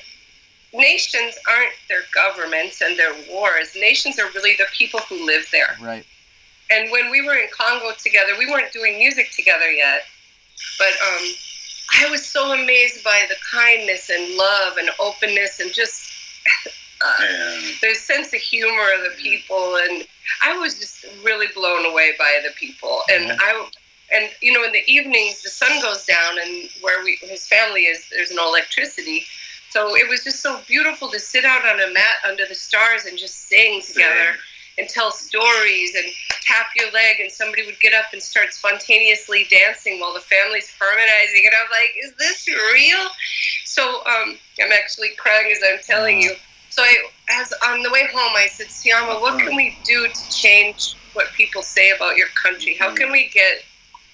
nations 0.73 1.35
aren't 1.51 1.73
their 1.89 2.03
governments 2.15 2.81
and 2.81 2.99
their 2.99 3.15
wars. 3.31 3.75
Nations 3.77 4.19
are 4.19 4.31
really 4.35 4.55
the 4.59 4.67
people 4.73 5.01
who 5.01 5.27
live 5.27 5.47
there. 5.53 5.77
right. 5.81 6.07
And 6.71 6.91
when 6.91 7.11
we 7.11 7.21
were 7.21 7.35
in 7.35 7.49
Congo 7.53 7.91
together, 8.03 8.33
we 8.39 8.51
weren't 8.51 8.73
doing 8.73 8.99
music 8.99 9.31
together 9.33 9.71
yet, 9.71 10.05
but 10.79 10.89
um, 10.89 11.29
I 12.01 12.09
was 12.11 12.25
so 12.25 12.53
amazed 12.53 13.05
by 13.05 13.27
the 13.29 13.37
kindness 13.51 14.09
and 14.09 14.37
love 14.37 14.79
and 14.79 14.89
openness 14.99 15.61
and 15.61 15.71
just 15.73 16.11
uh, 17.05 17.17
yeah. 17.23 17.61
the 17.81 17.95
sense 17.95 18.33
of 18.33 18.41
humor 18.41 18.89
of 18.97 19.05
the 19.05 19.17
people, 19.21 19.77
and 19.77 20.07
I 20.43 20.57
was 20.59 20.79
just 20.79 21.05
really 21.25 21.47
blown 21.55 21.85
away 21.85 22.13
by 22.19 22.41
the 22.45 22.53
people. 22.55 23.03
And 23.11 23.27
Yeah. 23.27 23.37
I, 23.41 23.71
and 24.15 24.31
you 24.41 24.53
know, 24.53 24.63
in 24.65 24.73
the 24.73 24.85
evenings, 24.87 25.43
the 25.43 25.49
sun 25.51 25.81
goes 25.81 26.05
down, 26.05 26.39
and 26.39 26.69
where 26.81 27.03
we 27.03 27.19
his 27.23 27.47
family 27.47 27.83
is, 27.87 28.09
there's 28.11 28.33
no 28.33 28.49
electricity. 28.49 29.25
So 29.71 29.97
it 29.97 30.07
was 30.09 30.23
just 30.23 30.41
so 30.41 30.61
beautiful 30.69 31.09
to 31.11 31.19
sit 31.19 31.47
out 31.47 31.67
on 31.67 31.81
a 31.81 31.93
mat 31.95 32.17
under 32.29 32.45
the 32.47 32.55
stars 32.55 33.07
and 33.07 33.17
just 33.17 33.49
sing 33.49 33.81
together 33.81 34.37
and 34.79 34.87
tell 34.89 35.11
stories 35.11 35.95
and 35.95 36.05
tap 36.43 36.67
your 36.77 36.91
leg 36.93 37.21
and 37.21 37.31
somebody 37.31 37.65
would 37.65 37.81
get 37.81 37.95
up 37.95 38.07
and 38.13 38.23
start 38.23 38.53
spontaneously 38.53 39.47
dancing 39.51 40.01
while 40.01 40.13
the 40.13 40.21
family's 40.21 40.73
harmonizing 40.79 41.43
and 41.47 41.55
I'm 41.55 41.71
like, 41.71 41.91
is 42.03 42.13
this 42.19 42.49
real? 42.49 43.09
So 43.65 44.05
um, 44.05 44.37
I'm 44.63 44.73
actually 44.73 45.11
crying 45.17 45.51
as 45.53 45.59
I'm 45.67 45.81
telling 45.83 46.21
you. 46.21 46.35
So 46.73 46.83
I, 46.83 46.97
as 47.29 47.53
on 47.67 47.83
the 47.83 47.91
way 47.91 48.09
home, 48.15 48.33
I 48.35 48.47
said, 48.47 48.69
Siama, 48.69 49.21
what 49.21 49.39
can 49.39 49.55
we 49.55 49.77
do 49.85 50.09
to 50.09 50.31
change 50.31 50.95
what 51.13 51.27
people 51.37 51.61
say 51.63 51.91
about 51.91 52.17
your 52.17 52.29
country? 52.43 52.75
How 52.79 52.95
can 52.95 53.13
we 53.13 53.29
get 53.29 53.63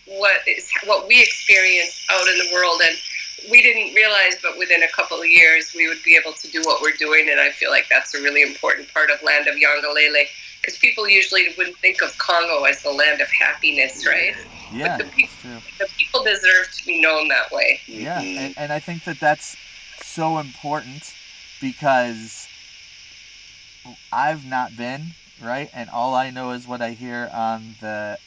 what 0.07 0.41
is 0.49 0.69
what 0.85 1.07
we 1.07 1.23
experience 1.23 2.05
out 2.11 2.27
in 2.27 2.37
the 2.37 2.51
world? 2.53 2.81
And 2.83 2.97
we 3.49 3.63
didn't 3.63 3.95
realize, 3.95 4.35
but 4.43 4.59
within 4.59 4.83
a 4.83 4.89
couple 4.89 5.21
of 5.21 5.27
years, 5.27 5.73
we 5.77 5.89
would 5.89 6.03
be 6.03 6.17
able 6.21 6.33
to 6.33 6.49
do 6.51 6.61
what 6.63 6.83
we're 6.83 6.97
doing. 6.99 7.29
And 7.31 7.39
I 7.39 7.51
feel 7.53 7.71
like 7.71 7.87
that's 7.89 8.13
a 8.17 8.21
really 8.23 8.43
important 8.43 8.93
part 8.93 9.11
of 9.13 9.23
Land 9.23 9.47
of 9.47 9.55
Yangalele 9.55 10.27
because 10.61 10.77
people 10.79 11.09
usually 11.09 11.55
wouldn't 11.57 11.79
think 11.79 12.03
of 12.03 12.19
Congo 12.19 12.65
as 12.65 12.83
the 12.83 12.91
land 12.91 13.21
of 13.21 13.29
happiness, 13.31 14.05
right? 14.05 14.35
Yeah, 14.73 14.97
the 14.97 15.05
it's 15.07 15.15
peop- 15.15 15.31
true. 15.41 15.59
The 15.79 15.87
people 15.97 16.25
deserve 16.25 16.73
to 16.77 16.85
be 16.87 17.01
known 17.01 17.29
that 17.29 17.53
way. 17.53 17.81
Yeah, 17.87 18.21
Mhm. 18.21 18.37
and, 18.39 18.55
and 18.59 18.73
I 18.73 18.81
think 18.81 19.05
that 19.05 19.21
that's 19.21 19.57
so 20.03 20.39
important 20.39 21.15
because 21.61 22.48
I've 24.13 24.45
not 24.45 24.77
been 24.77 25.09
right, 25.43 25.71
and 25.73 25.89
all 25.91 26.15
I 26.15 26.31
know 26.31 26.51
is 26.53 26.67
what 26.67 26.81
I 26.83 26.91
hear 26.93 27.31
on 27.33 27.77
the 27.81 28.19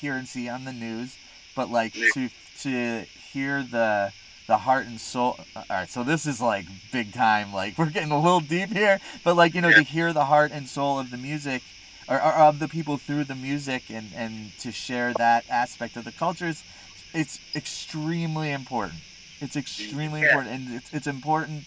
hear 0.00 0.14
and 0.14 0.28
see 0.28 0.48
on 0.48 0.64
the 0.64 0.72
news. 0.72 1.16
But 1.54 1.70
like 1.70 1.94
to 2.14 2.28
to 2.60 3.04
hear 3.32 3.62
the 3.62 4.12
the 4.46 4.58
heart 4.58 4.86
and 4.86 5.00
soul. 5.00 5.38
Uh, 5.54 5.60
all 5.70 5.76
right, 5.76 5.88
so 5.90 6.02
this 6.02 6.26
is 6.26 6.40
like 6.40 6.66
big 6.92 7.12
time. 7.12 7.52
Like 7.52 7.76
we're 7.78 7.90
getting 7.90 8.12
a 8.12 8.20
little 8.20 8.40
deep 8.40 8.70
here, 8.72 9.00
but 9.24 9.36
like 9.36 9.54
you 9.54 9.60
know 9.60 9.72
to 9.72 9.82
hear 9.82 10.12
the 10.12 10.26
heart 10.26 10.50
and 10.52 10.68
soul 10.68 10.98
of 10.98 11.10
the 11.10 11.16
music. 11.18 11.62
Or, 12.08 12.16
or 12.20 12.32
of 12.34 12.58
the 12.58 12.66
people 12.66 12.96
through 12.98 13.24
the 13.24 13.36
music 13.36 13.84
and, 13.88 14.10
and 14.16 14.50
to 14.58 14.72
share 14.72 15.14
that 15.14 15.44
aspect 15.48 15.96
of 15.96 16.04
the 16.04 16.10
cultures 16.10 16.64
it's 17.14 17.38
extremely 17.54 18.50
important 18.50 18.98
it's 19.40 19.56
extremely 19.56 20.20
Yeah. 20.20 20.28
important 20.30 20.54
and 20.54 20.74
it's, 20.76 20.92
it's 20.92 21.06
important 21.06 21.64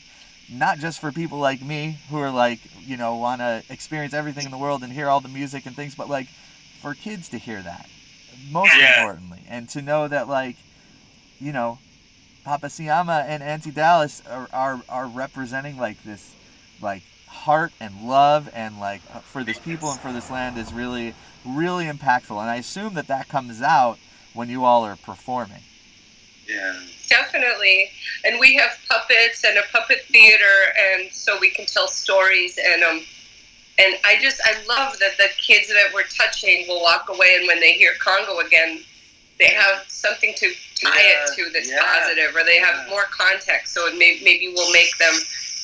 not 0.50 0.80
just 0.80 1.00
for 1.00 1.12
people 1.12 1.38
like 1.40 1.62
me 1.62 1.98
who 2.10 2.18
are 2.18 2.32
like 2.32 2.60
you 2.86 2.98
know 2.98 3.16
want 3.16 3.42
to 3.42 3.64
experience 3.70 4.14
everything 4.14 4.46
in 4.46 4.52
the 4.52 4.58
world 4.58 4.84
and 4.84 4.92
hear 4.94 5.10
all 5.10 5.22
the 5.22 5.30
music 5.30 5.66
and 5.66 5.76
things 5.76 5.96
but 5.96 6.10
like 6.10 6.28
for 6.82 6.94
kids 6.94 7.30
to 7.30 7.38
hear 7.38 7.62
that 7.62 7.88
most 8.52 8.76
Yeah. 8.80 8.88
importantly 8.90 9.40
and 9.50 9.70
to 9.70 9.82
know 9.82 10.08
that 10.08 10.28
like 10.28 10.58
you 11.40 11.52
know 11.52 11.80
papa 12.44 12.68
siama 12.68 13.24
and 13.26 13.42
auntie 13.42 13.72
dallas 13.72 14.22
are, 14.30 14.50
are, 14.52 14.82
are 14.90 15.08
representing 15.08 15.78
like 15.78 16.04
this 16.04 16.34
like 16.82 17.04
heart 17.28 17.72
and 17.80 18.08
love 18.08 18.50
and 18.54 18.80
like 18.80 19.02
uh, 19.14 19.20
for 19.20 19.44
this 19.44 19.60
people 19.60 19.90
and 19.90 20.00
for 20.00 20.12
this 20.12 20.30
land 20.30 20.58
is 20.58 20.74
really 20.74 21.16
really 21.46 21.86
impactful 21.86 22.40
and 22.40 22.50
i 22.50 22.58
assume 22.58 22.94
that 22.94 23.08
that 23.08 23.28
comes 23.30 23.62
out 23.62 23.98
when 24.34 24.50
you 24.50 24.64
all 24.66 24.86
are 24.86 24.98
performing 24.98 25.62
Yeah. 26.48 26.80
definitely. 27.10 27.90
And 28.26 28.40
we 28.40 28.56
have 28.56 28.72
puppets 28.90 29.44
and 29.44 29.58
a 29.58 29.64
puppet 29.72 30.04
theater, 30.10 30.56
and 30.80 31.12
so 31.12 31.38
we 31.40 31.50
can 31.50 31.66
tell 31.66 31.88
stories. 31.88 32.60
And 32.64 32.84
um, 32.84 33.02
and 33.80 33.96
I 34.06 34.18
just 34.22 34.42
I 34.46 34.54
love 34.68 35.00
that 35.00 35.18
the 35.18 35.30
kids 35.38 35.68
that 35.70 35.94
we're 35.94 36.04
touching 36.04 36.66
will 36.68 36.82
walk 36.82 37.10
away, 37.10 37.36
and 37.38 37.48
when 37.48 37.60
they 37.60 37.74
hear 37.74 37.94
Congo 38.00 38.40
again, 38.40 38.82
they 39.40 39.50
have 39.50 39.84
something 39.88 40.34
to 40.38 40.54
tie 40.82 41.02
it 41.02 41.36
to 41.36 41.50
that's 41.52 41.70
yeah, 41.70 41.80
positive, 41.82 42.36
or 42.36 42.44
they 42.44 42.60
have 42.60 42.88
more 42.90 43.06
context. 43.10 43.74
So 43.74 43.88
it 43.88 43.98
may, 43.98 44.20
maybe 44.24 44.54
will 44.54 44.72
make 44.72 44.96
them 44.98 45.14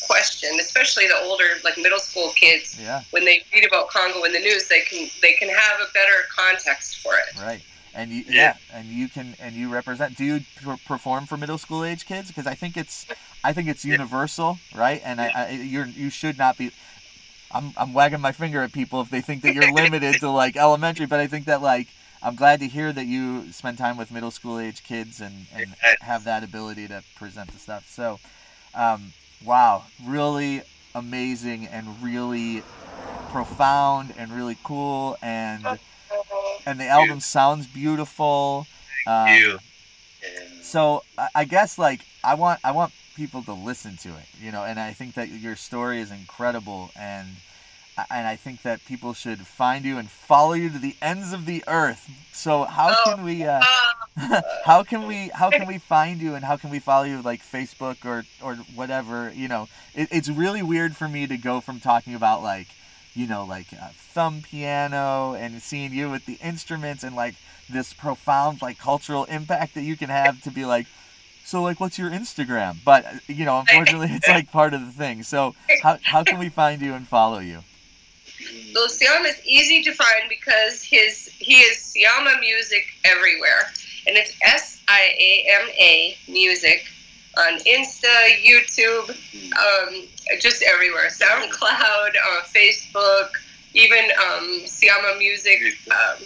question, 0.08 0.50
especially 0.60 1.08
the 1.08 1.18
older 1.22 1.60
like 1.64 1.78
middle 1.78 2.00
school 2.00 2.32
kids. 2.36 2.80
Yeah, 2.82 3.04
When 3.12 3.26
they 3.26 3.44
read 3.54 3.66
about 3.66 3.90
Congo 3.90 4.24
in 4.24 4.34
the 4.34 4.40
news, 4.40 4.68
they 4.68 4.82
can 4.82 5.08
they 5.22 5.34
can 5.34 5.50
have 5.50 5.80
a 5.80 5.92
better 5.94 6.26
context 6.36 7.00
for 7.00 7.14
it. 7.14 7.40
right. 7.42 7.62
And 7.96 8.12
you, 8.12 8.24
yeah, 8.28 8.34
Yeah. 8.34 8.56
and 8.74 8.88
you 8.88 9.08
can, 9.10 9.36
and 9.40 9.56
you 9.56 9.70
represent. 9.70 10.16
Do 10.18 10.24
you 10.24 10.42
perform 10.86 11.26
for 11.26 11.38
middle 11.38 11.58
school 11.58 11.84
age 11.84 12.06
kids? 12.06 12.30
Because 12.30 12.48
I 12.48 12.54
think 12.56 12.78
it's, 12.78 13.06
I 13.44 13.54
think 13.54 13.68
it's 13.68 13.84
Yeah. 13.86 13.94
universal, 13.94 14.60
right? 14.76 15.02
And 15.04 15.20
I, 15.22 15.32
I, 15.34 15.50
you're, 15.52 15.86
you 15.88 16.10
should 16.10 16.38
not 16.38 16.58
be. 16.58 16.72
I'm, 17.52 17.74
I'm 17.78 17.94
wagging 17.94 18.22
my 18.22 18.32
finger 18.32 18.62
at 18.62 18.72
people 18.74 19.02
if 19.02 19.10
they 19.10 19.22
think 19.22 19.42
that 19.42 19.54
you're 19.54 19.66
limited 19.66 20.20
to 20.20 20.30
like 20.30 20.56
elementary, 20.66 21.08
but 21.08 21.20
I 21.20 21.28
think 21.28 21.46
that 21.46 21.62
like 21.62 21.88
I'm 22.22 22.36
glad 22.36 22.60
to 22.60 22.68
hear 22.68 22.94
that 22.94 23.06
you 23.08 23.52
spend 23.52 23.78
time 23.78 23.98
with 23.98 24.12
middle 24.12 24.32
school 24.32 24.60
age 24.60 24.84
kids 24.84 25.20
and, 25.20 25.48
and 25.56 25.74
have 26.02 26.26
that 26.26 26.44
ability 26.44 26.88
to 26.90 27.04
present 27.16 27.52
the 27.52 27.58
stuff. 27.60 27.88
So, 27.90 28.20
um, 28.76 29.14
wow, 29.44 29.84
really 30.06 30.62
amazing 30.94 31.66
and 31.68 31.88
really 32.04 32.62
profound 33.32 34.14
and 34.18 34.32
really 34.32 34.58
cool 34.64 35.18
and 35.22 35.66
and 36.70 36.80
the 36.80 36.88
album 36.88 37.20
sounds 37.20 37.68
beautiful. 37.68 38.68
Um, 39.08 39.28
you. 39.30 39.60
And 40.24 40.64
so 40.64 41.04
I- 41.18 41.30
I 41.36 41.44
guess 41.46 41.78
like 41.78 42.02
I 42.24 42.34
want 42.36 42.60
I 42.64 42.72
want 42.72 42.94
people 43.16 43.42
to 43.44 43.54
listen 43.54 43.98
to 43.98 44.10
it, 44.10 44.26
you 44.42 44.52
know, 44.52 44.64
and 44.64 44.80
I 44.80 44.94
think 44.94 45.16
that 45.16 45.30
your 45.30 45.56
story 45.56 46.00
is 46.02 46.12
incredible 46.12 46.92
and 46.96 47.28
and 48.10 48.26
I 48.28 48.38
think 48.38 48.62
that 48.62 48.86
people 48.86 49.14
should 49.14 49.40
find 49.46 49.84
you 49.84 49.98
and 49.98 50.10
follow 50.10 50.54
you 50.54 50.70
to 50.70 50.80
the 50.80 50.96
ends 51.02 51.34
of 51.34 51.46
the 51.46 51.64
earth. 51.68 52.10
So 52.32 52.64
how 52.64 52.96
Oh, 52.98 53.16
can 53.16 53.26
we 53.26 53.44
uh, 53.44 53.62
how 54.66 54.84
can 54.84 55.06
we 55.06 55.30
how 55.34 55.50
can 55.50 55.66
we 55.68 55.78
find 55.80 56.22
you 56.22 56.36
and 56.36 56.46
how 56.46 56.56
can 56.58 56.70
we 56.70 56.80
follow 56.80 57.04
you 57.06 57.22
like 57.22 57.42
Facebook 57.42 58.06
or 58.06 58.24
or 58.42 58.56
whatever 58.76 59.32
you 59.36 59.48
know 59.48 59.68
it, 59.96 60.08
it's 60.12 60.30
really 60.30 60.62
weird 60.62 60.96
for 60.96 61.08
me 61.10 61.28
to 61.28 61.38
go 61.38 61.60
from 61.62 61.80
talking 61.80 62.14
about 62.16 62.42
like 62.42 62.68
you 63.20 63.28
know 63.28 63.44
like 63.44 63.68
uh, 63.74 63.90
thumb 63.92 64.42
piano 64.42 65.34
and 65.34 65.62
seeing 65.62 65.94
you 65.94 66.10
with 66.10 66.26
the 66.26 66.38
instruments 66.42 67.04
and 67.04 67.16
like 67.16 67.36
this 67.70 67.94
profound 67.94 68.62
like 68.62 68.80
cultural 68.80 69.26
impact 69.26 69.76
that 69.76 69.84
you 69.84 69.98
can 69.98 70.10
have 70.10 70.42
to 70.42 70.50
be 70.50 70.66
like 70.66 70.88
so 71.44 71.64
like 71.64 71.80
what's 71.80 71.98
your 71.98 72.12
Instagram? 72.12 72.78
But 72.86 73.06
uh, 73.06 73.10
you 73.28 73.44
know 73.44 73.60
unfortunately 73.60 74.10
it's 74.12 74.28
like 74.28 74.52
part 74.60 74.74
of 74.74 74.86
the 74.86 74.92
thing. 74.92 75.24
So 75.24 75.56
how, 75.82 75.98
how 76.04 76.24
can 76.24 76.40
we 76.40 76.50
find 76.50 76.82
you 76.82 76.94
and 76.94 77.08
follow 77.08 77.40
you? 77.40 77.60
So 78.74 78.88
Siama 78.88 79.26
is 79.26 79.42
easy 79.46 79.84
to 79.84 79.94
find 79.94 80.30
because 80.30 80.84
his 80.84 81.28
he 81.40 81.56
is 81.56 81.78
Siama 81.78 82.40
Music 82.40 82.86
everywhere, 83.04 83.72
and 84.08 84.16
it's 84.16 84.34
S 84.46 84.82
I 84.88 85.12
A 85.20 85.46
M 85.62 85.70
A 85.78 86.18
Music 86.28 86.86
on 87.38 87.60
Insta, 87.60 88.08
YouTube, 88.44 89.10
um, 89.10 90.08
just 90.40 90.64
everywhere. 90.64 91.10
SoundCloud, 91.10 92.10
uh, 92.16 92.42
Facebook, 92.44 93.30
even 93.74 94.10
um, 94.28 94.62
um, 95.92 96.24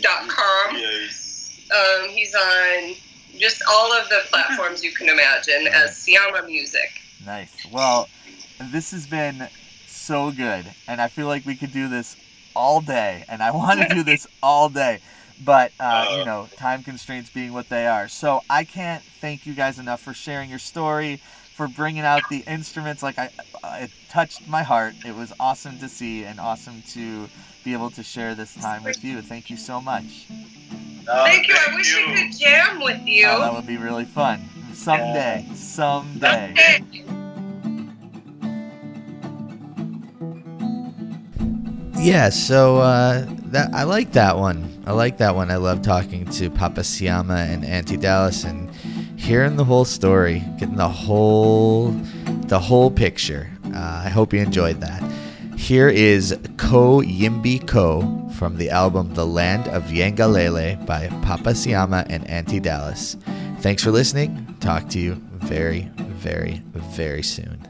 dot 0.00 0.28
com. 0.28 0.76
Yes. 0.76 1.60
Um, 1.70 2.08
he's 2.10 2.34
on 2.34 2.94
just 3.38 3.62
all 3.68 3.92
of 3.92 4.08
the 4.08 4.20
platforms 4.28 4.84
you 4.84 4.92
can 4.92 5.08
imagine 5.08 5.66
as 5.72 5.90
Siama 6.06 6.46
Music. 6.46 7.00
Nice. 7.24 7.66
Well, 7.72 8.08
this 8.70 8.90
has 8.92 9.06
been 9.06 9.48
so 9.86 10.30
good, 10.30 10.66
and 10.86 11.00
I 11.00 11.08
feel 11.08 11.26
like 11.26 11.46
we 11.46 11.56
could 11.56 11.72
do 11.72 11.88
this 11.88 12.16
all 12.54 12.80
day, 12.80 13.24
and 13.28 13.42
I 13.42 13.50
want 13.50 13.80
to 13.80 13.94
do 13.94 14.02
this 14.02 14.26
all 14.42 14.68
day. 14.68 15.00
But 15.42 15.72
uh, 15.80 16.16
you 16.18 16.24
know, 16.24 16.48
time 16.56 16.82
constraints 16.82 17.30
being 17.30 17.52
what 17.52 17.68
they 17.68 17.86
are, 17.86 18.08
so 18.08 18.40
I 18.48 18.64
can't 18.64 19.02
thank 19.02 19.46
you 19.46 19.54
guys 19.54 19.78
enough 19.78 20.00
for 20.00 20.14
sharing 20.14 20.48
your 20.48 20.58
story, 20.58 21.16
for 21.54 21.66
bringing 21.66 22.02
out 22.02 22.22
the 22.30 22.44
instruments. 22.46 23.02
Like 23.02 23.18
I, 23.18 23.30
it 23.80 23.90
touched 24.08 24.46
my 24.48 24.62
heart. 24.62 24.94
It 25.04 25.14
was 25.14 25.32
awesome 25.40 25.78
to 25.80 25.88
see, 25.88 26.24
and 26.24 26.38
awesome 26.38 26.82
to 26.90 27.28
be 27.64 27.72
able 27.72 27.90
to 27.90 28.02
share 28.02 28.34
this 28.34 28.54
time 28.54 28.84
with 28.84 29.02
you. 29.02 29.22
Thank 29.22 29.50
you 29.50 29.56
so 29.56 29.80
much. 29.80 30.26
Oh, 31.08 31.24
Thank 31.24 31.48
you. 31.48 31.54
I 31.56 31.74
wish 31.74 31.96
we 31.96 32.14
could 32.14 32.38
jam 32.38 32.80
with 32.80 33.00
you. 33.06 33.26
Oh, 33.26 33.40
that 33.40 33.52
would 33.52 33.66
be 33.66 33.76
really 33.76 34.04
fun. 34.04 34.44
Someday, 34.72 35.46
someday. 35.54 36.52
Okay. 36.52 37.04
Yeah, 41.96 42.28
so 42.28 42.78
uh, 42.78 43.24
that 43.46 43.72
I 43.72 43.84
like 43.84 44.12
that 44.12 44.36
one. 44.36 44.73
I 44.86 44.92
like 44.92 45.16
that 45.18 45.34
one. 45.34 45.50
I 45.50 45.56
love 45.56 45.80
talking 45.80 46.26
to 46.32 46.50
Papa 46.50 46.82
Siama 46.82 47.48
and 47.48 47.64
Auntie 47.64 47.96
Dallas 47.96 48.44
and 48.44 48.70
hearing 49.18 49.56
the 49.56 49.64
whole 49.64 49.86
story, 49.86 50.42
getting 50.58 50.76
the 50.76 50.88
whole 50.88 51.90
the 52.48 52.58
whole 52.58 52.90
picture. 52.90 53.50
Uh, 53.74 54.02
I 54.04 54.10
hope 54.10 54.34
you 54.34 54.40
enjoyed 54.40 54.80
that. 54.82 55.02
Here 55.56 55.88
is 55.88 56.36
Ko 56.58 57.00
Yimbi 57.00 57.66
Ko 57.66 58.28
from 58.34 58.58
the 58.58 58.68
album 58.68 59.14
The 59.14 59.24
Land 59.24 59.68
of 59.68 59.84
Yangalele 59.84 60.84
by 60.84 61.08
Papa 61.22 61.50
Siama 61.50 62.04
and 62.10 62.28
Auntie 62.28 62.60
Dallas. 62.60 63.16
Thanks 63.60 63.82
for 63.82 63.90
listening. 63.90 64.54
Talk 64.60 64.90
to 64.90 64.98
you 64.98 65.14
very, 65.14 65.90
very, 65.96 66.62
very 66.74 67.22
soon. 67.22 67.66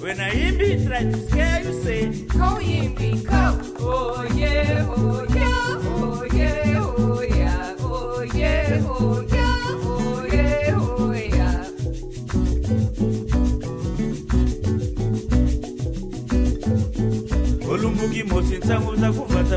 When 0.00 0.20
I 0.20 0.30
imbi 0.30 0.86
to 0.86 1.28
scare 1.28 1.62
you, 1.62 1.77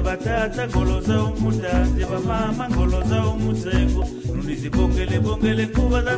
batata 0.03 0.67
ngolo 0.67 1.01
za 1.01 1.23
umudanzi 1.23 2.03
vamama 2.03 2.69
ngolo 2.69 3.01
za 3.09 3.27
umutseko 3.27 4.01
nunizibongelebongele 4.35 5.67
nguva 5.67 6.01
za 6.03 6.17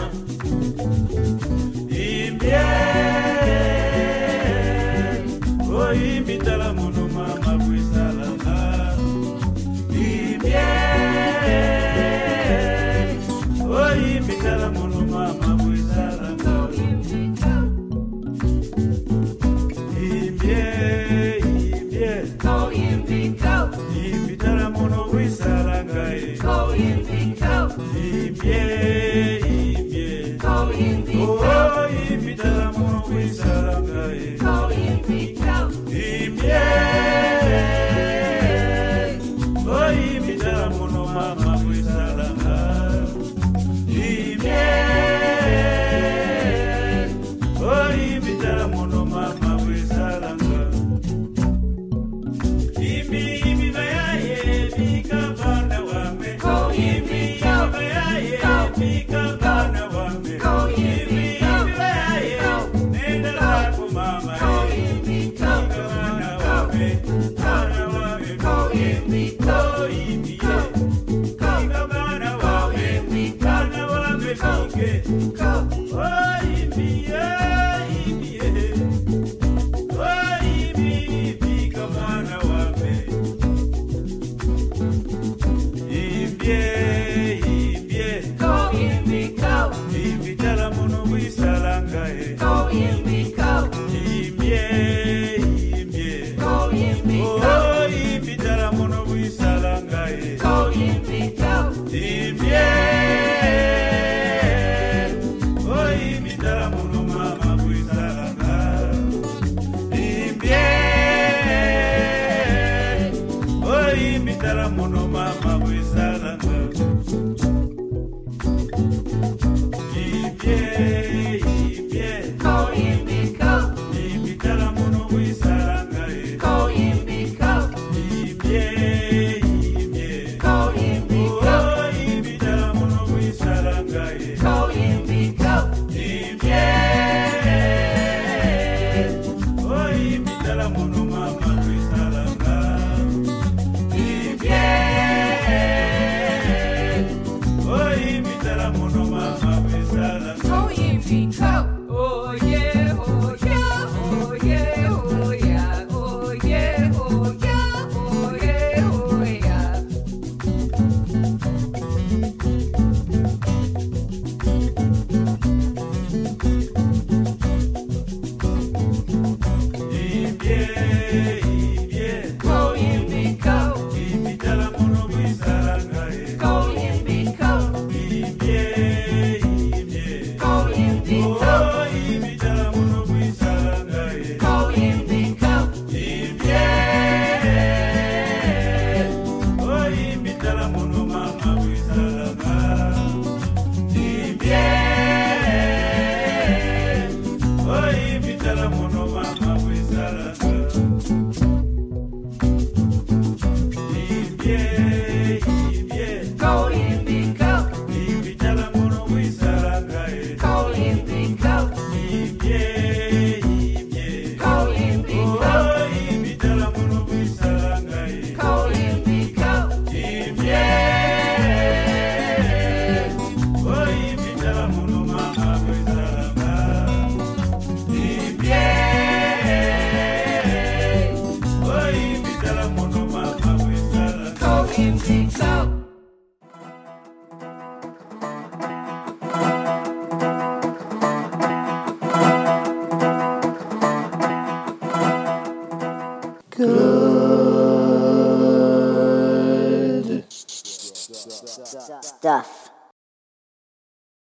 Imbye 1.90 2.58
mama 7.08 7.64
kwisalanga 7.64 8.07
Nitoibia. 69.08 70.57